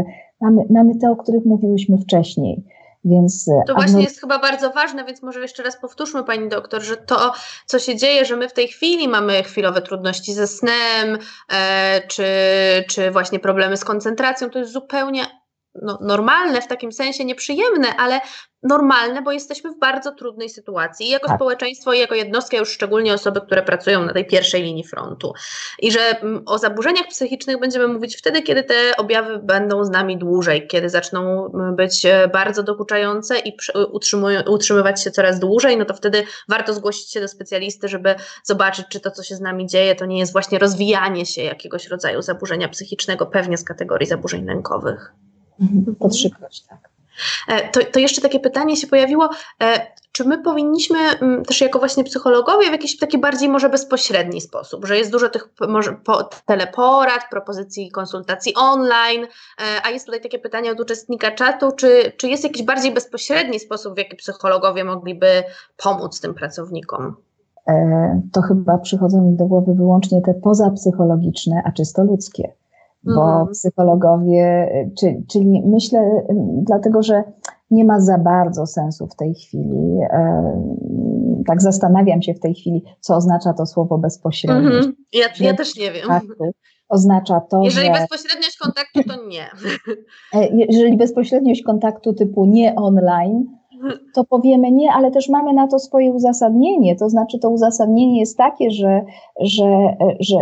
[0.41, 2.63] mamy, mamy te, o których mówiłyśmy wcześniej.
[3.05, 6.81] Więc, e, to właśnie jest chyba bardzo ważne, więc może jeszcze raz powtórzmy, pani doktor,
[6.81, 7.33] że to,
[7.65, 11.17] co się dzieje, że my w tej chwili mamy chwilowe trudności ze snem,
[11.53, 12.23] e, czy,
[12.89, 15.21] czy właśnie problemy z koncentracją, to jest zupełnie
[15.75, 18.21] no, normalne, w takim sensie nieprzyjemne, ale
[18.63, 21.35] normalne, bo jesteśmy w bardzo trudnej sytuacji i jako tak.
[21.35, 25.33] społeczeństwo i jako jednostka, już szczególnie osoby, które pracują na tej pierwszej linii frontu.
[25.79, 30.17] I że mm, o zaburzeniach psychicznych będziemy mówić wtedy, kiedy te objawy będą z nami
[30.17, 33.57] dłużej, kiedy zaczną mm, być e, bardzo dokuczające i
[34.47, 38.99] utrzymywać się coraz dłużej, no to wtedy warto zgłosić się do specjalisty, żeby zobaczyć, czy
[38.99, 42.69] to, co się z nami dzieje, to nie jest właśnie rozwijanie się jakiegoś rodzaju zaburzenia
[42.69, 45.13] psychicznego, pewnie z kategorii zaburzeń lękowych.
[45.61, 45.95] Mhm.
[45.95, 46.89] Podszyknąć, tak.
[47.47, 49.29] E, to, to jeszcze takie pytanie się pojawiło,
[49.63, 54.41] e, czy my powinniśmy mm, też jako właśnie psychologowie w jakiś taki bardziej może bezpośredni
[54.41, 60.21] sposób, że jest dużo tych może po, teleporad, propozycji konsultacji online, e, a jest tutaj
[60.21, 64.83] takie pytanie od uczestnika czatu, czy, czy jest jakiś bardziej bezpośredni sposób, w jaki psychologowie
[64.83, 65.43] mogliby
[65.77, 67.15] pomóc tym pracownikom?
[68.33, 72.53] To chyba przychodzą mi do głowy wyłącznie te pozapsychologiczne, a czysto ludzkie
[73.03, 73.47] bo mhm.
[73.47, 74.69] psychologowie,
[74.99, 76.23] czy, czyli myślę,
[76.61, 77.23] dlatego że
[77.71, 79.99] nie ma za bardzo sensu w tej chwili.
[81.47, 84.69] Tak zastanawiam się w tej chwili, co oznacza to słowo bezpośrednio.
[84.69, 84.95] Mhm.
[85.13, 86.07] Ja, ja też nie wiem.
[86.89, 89.45] Oznacza to, Jeżeli że, bezpośredniość kontaktu, to nie.
[90.33, 93.58] E, jeżeli bezpośredniość kontaktu typu nie online,
[94.13, 96.95] to powiemy nie, ale też mamy na to swoje uzasadnienie.
[96.95, 99.01] To znaczy, to uzasadnienie jest takie, że,
[99.41, 100.35] że, że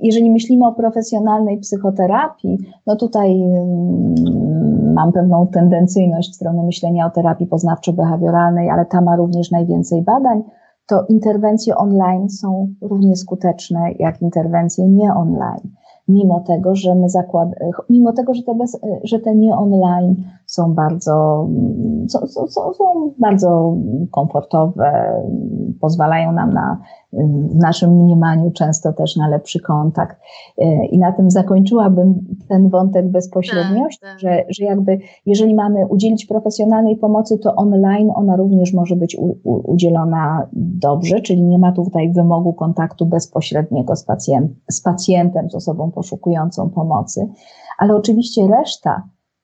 [0.00, 7.10] jeżeli myślimy o profesjonalnej psychoterapii, no tutaj mm, mam pewną tendencyjność w stronę myślenia o
[7.10, 10.42] terapii poznawczo-behawioralnej, ale ta ma również najwięcej badań
[10.86, 15.70] to interwencje online są równie skuteczne jak interwencje nie online
[16.10, 17.48] mimo tego, że my zakład,
[17.90, 20.14] mimo tego, że te, bez, że te nie online
[20.50, 21.46] są bardzo,
[22.08, 22.84] są, są, są
[23.18, 23.76] bardzo
[24.10, 25.22] komfortowe,
[25.80, 26.80] pozwalają nam na,
[27.52, 30.16] w naszym mniemaniu często też na lepszy kontakt.
[30.90, 32.14] I na tym zakończyłabym
[32.48, 34.20] ten wątek bezpośredniości, tak, tak.
[34.20, 39.38] Że, że jakby jeżeli mamy udzielić profesjonalnej pomocy, to online ona również może być u,
[39.44, 45.54] u, udzielona dobrze, czyli nie ma tutaj wymogu kontaktu bezpośredniego z, pacjent, z pacjentem, z
[45.54, 47.28] osobą poszukującą pomocy,
[47.78, 49.02] ale oczywiście reszta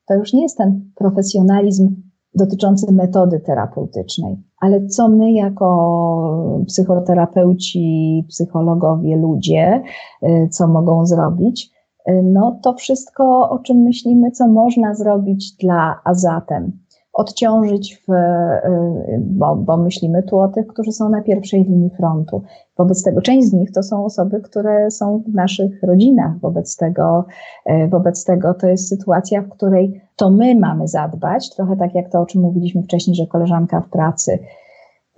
[0.09, 1.97] to już nie jest ten profesjonalizm
[2.35, 9.83] dotyczący metody terapeutycznej, ale co my jako psychoterapeuci, psychologowie, ludzie,
[10.23, 11.71] y, co mogą zrobić,
[12.09, 16.73] y, no to wszystko, o czym myślimy, co można zrobić dla, a zatem
[17.17, 22.43] odciążyć, w, y, bo, bo myślimy tu o tych, którzy są na pierwszej linii frontu.
[22.79, 26.39] Wobec tego część z nich to są osoby, które są w naszych rodzinach.
[26.41, 27.25] Wobec tego,
[27.71, 32.11] y, wobec tego to jest sytuacja, w której to my mamy zadbać, trochę tak jak
[32.11, 34.39] to, o czym mówiliśmy wcześniej, że koleżanka w pracy,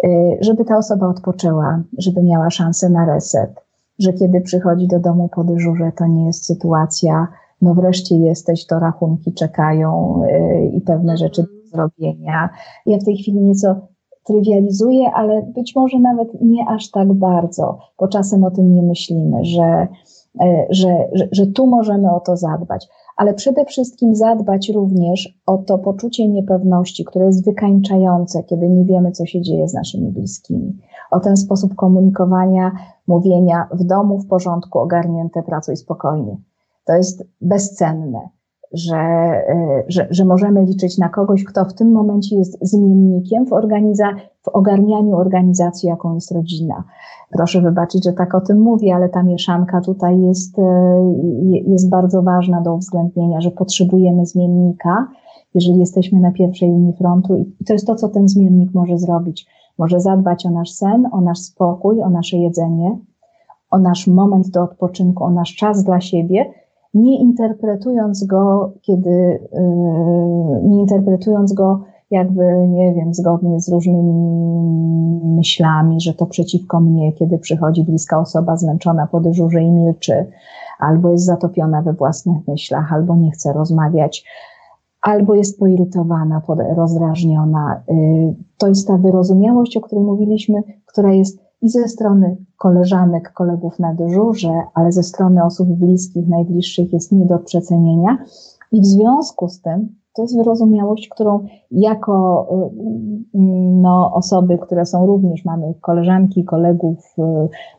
[0.05, 0.09] y,
[0.41, 3.51] żeby ta osoba odpoczęła, żeby miała szansę na reset,
[3.99, 7.29] że kiedy przychodzi do domu po dyżurze, to nie jest sytuacja,
[7.63, 10.23] no wreszcie jesteś, to rachunki czekają
[10.73, 12.49] i pewne rzeczy zrobienia.
[12.87, 13.77] Ja w tej chwili nieco
[14.29, 19.45] trywializuję, ale być może nawet nie aż tak bardzo, bo czasem o tym nie myślimy,
[19.45, 19.89] że,
[20.41, 22.89] e, że, że, że tu możemy o to zadbać.
[23.17, 29.13] Ale przede wszystkim zadbać również o to poczucie niepewności, które jest wykańczające, kiedy nie wiemy,
[29.13, 30.77] co się dzieje z naszymi bliskimi.
[31.11, 32.73] O ten sposób komunikowania,
[33.07, 36.37] mówienia w domu, w porządku, ogarnięte, pracuj spokojnie.
[36.85, 38.29] To jest bezcenne
[38.73, 43.51] że, e, że, że możemy liczyć na kogoś, kto w tym momencie jest zmiennikiem w,
[43.51, 46.85] organiza- w ogarnianiu organizacji, jaką jest rodzina.
[47.31, 50.63] Proszę wybaczyć, że tak o tym mówię, ale ta mieszanka tutaj jest, e,
[51.67, 55.09] jest bardzo ważna do uwzględnienia, że potrzebujemy zmiennika,
[55.55, 59.47] jeżeli jesteśmy na pierwszej linii frontu i to jest to, co ten zmiennik może zrobić.
[59.79, 62.99] Może zadbać o nasz sen, o nasz spokój, o nasze jedzenie,
[63.71, 66.51] o nasz moment do odpoczynku, o nasz czas dla siebie,
[66.95, 69.11] nie interpretując go, kiedy,
[69.53, 71.81] yy, nie interpretując go
[72.11, 74.13] jakby, nie wiem, zgodnie z różnymi
[75.25, 80.27] myślami, że to przeciwko mnie, kiedy przychodzi bliska osoba zmęczona po dyżurze i milczy,
[80.79, 84.25] albo jest zatopiona we własnych myślach, albo nie chce rozmawiać,
[85.03, 86.43] albo jest poirytowana,
[86.77, 87.83] rozdrażniona.
[87.89, 93.79] Yy, to jest ta wyrozumiałość, o której mówiliśmy, która jest i ze strony koleżanek, kolegów
[93.79, 98.19] na dyżurze, ale ze strony osób bliskich, najbliższych jest nie do przecenienia.
[98.73, 103.39] I w związku z tym to jest wyrozumiałość, którą jako y,
[103.83, 107.23] no, osoby, które są również, mamy koleżanki, kolegów y,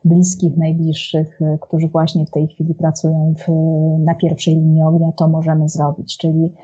[0.04, 3.48] bliskich, najbliższych, y, którzy właśnie w tej chwili pracują w,
[4.04, 6.18] na pierwszej linii ognia, to możemy zrobić.
[6.18, 6.54] Czyli,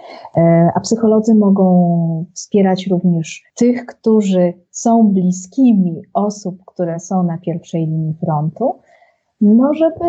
[0.74, 8.14] a psycholodzy mogą wspierać również tych, którzy są bliskimi osób, które są na pierwszej linii
[8.24, 8.74] frontu,
[9.41, 10.05] no żeby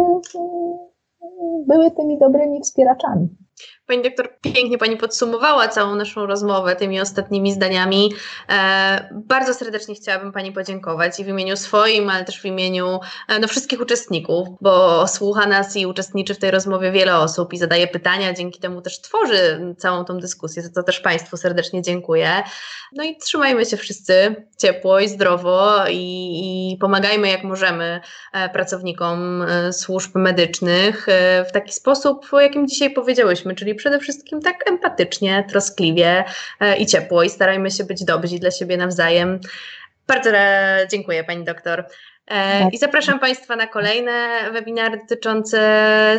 [1.68, 3.28] były tymi dobrymi wspieraczami.
[3.88, 8.14] Pani doktor pięknie Pani podsumowała całą naszą rozmowę tymi ostatnimi zdaniami.
[8.50, 13.40] E, bardzo serdecznie chciałabym Pani podziękować i w imieniu swoim, ale też w imieniu e,
[13.40, 17.88] no, wszystkich uczestników, bo słucha nas i uczestniczy w tej rozmowie wiele osób i zadaje
[17.88, 22.44] pytania, dzięki temu też tworzy całą tą dyskusję, za co też Państwu serdecznie dziękuję.
[22.94, 28.02] No i trzymajmy się wszyscy ciepło i zdrowo i, i pomagajmy jak możemy
[28.34, 31.08] e, pracownikom e, służb medycznych
[31.50, 36.24] w taki sposób, o jakim dzisiaj powiedziałyśmy, czyli przede wszystkim tak empatycznie, troskliwie
[36.80, 39.40] i ciepło i starajmy się być dobrzy dla siebie nawzajem.
[40.08, 40.30] Bardzo
[40.90, 41.86] dziękuję Pani doktor.
[42.28, 42.74] E, tak.
[42.74, 44.12] I zapraszam Państwa na kolejne
[44.54, 45.60] webinary dotyczące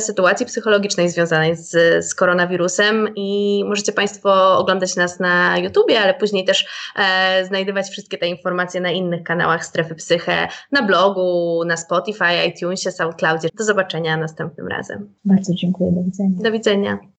[0.00, 1.70] sytuacji psychologicznej związanej z,
[2.04, 6.66] z koronawirusem i możecie Państwo oglądać nas na YouTubie, ale później też
[6.96, 12.92] e, znajdować wszystkie te informacje na innych kanałach Strefy Psyche, na blogu, na Spotify, iTunesie,
[12.92, 13.48] SoundCloudzie.
[13.54, 15.14] Do zobaczenia następnym razem.
[15.24, 16.42] Bardzo dziękuję, do widzenia.
[16.42, 16.98] Do widzenia.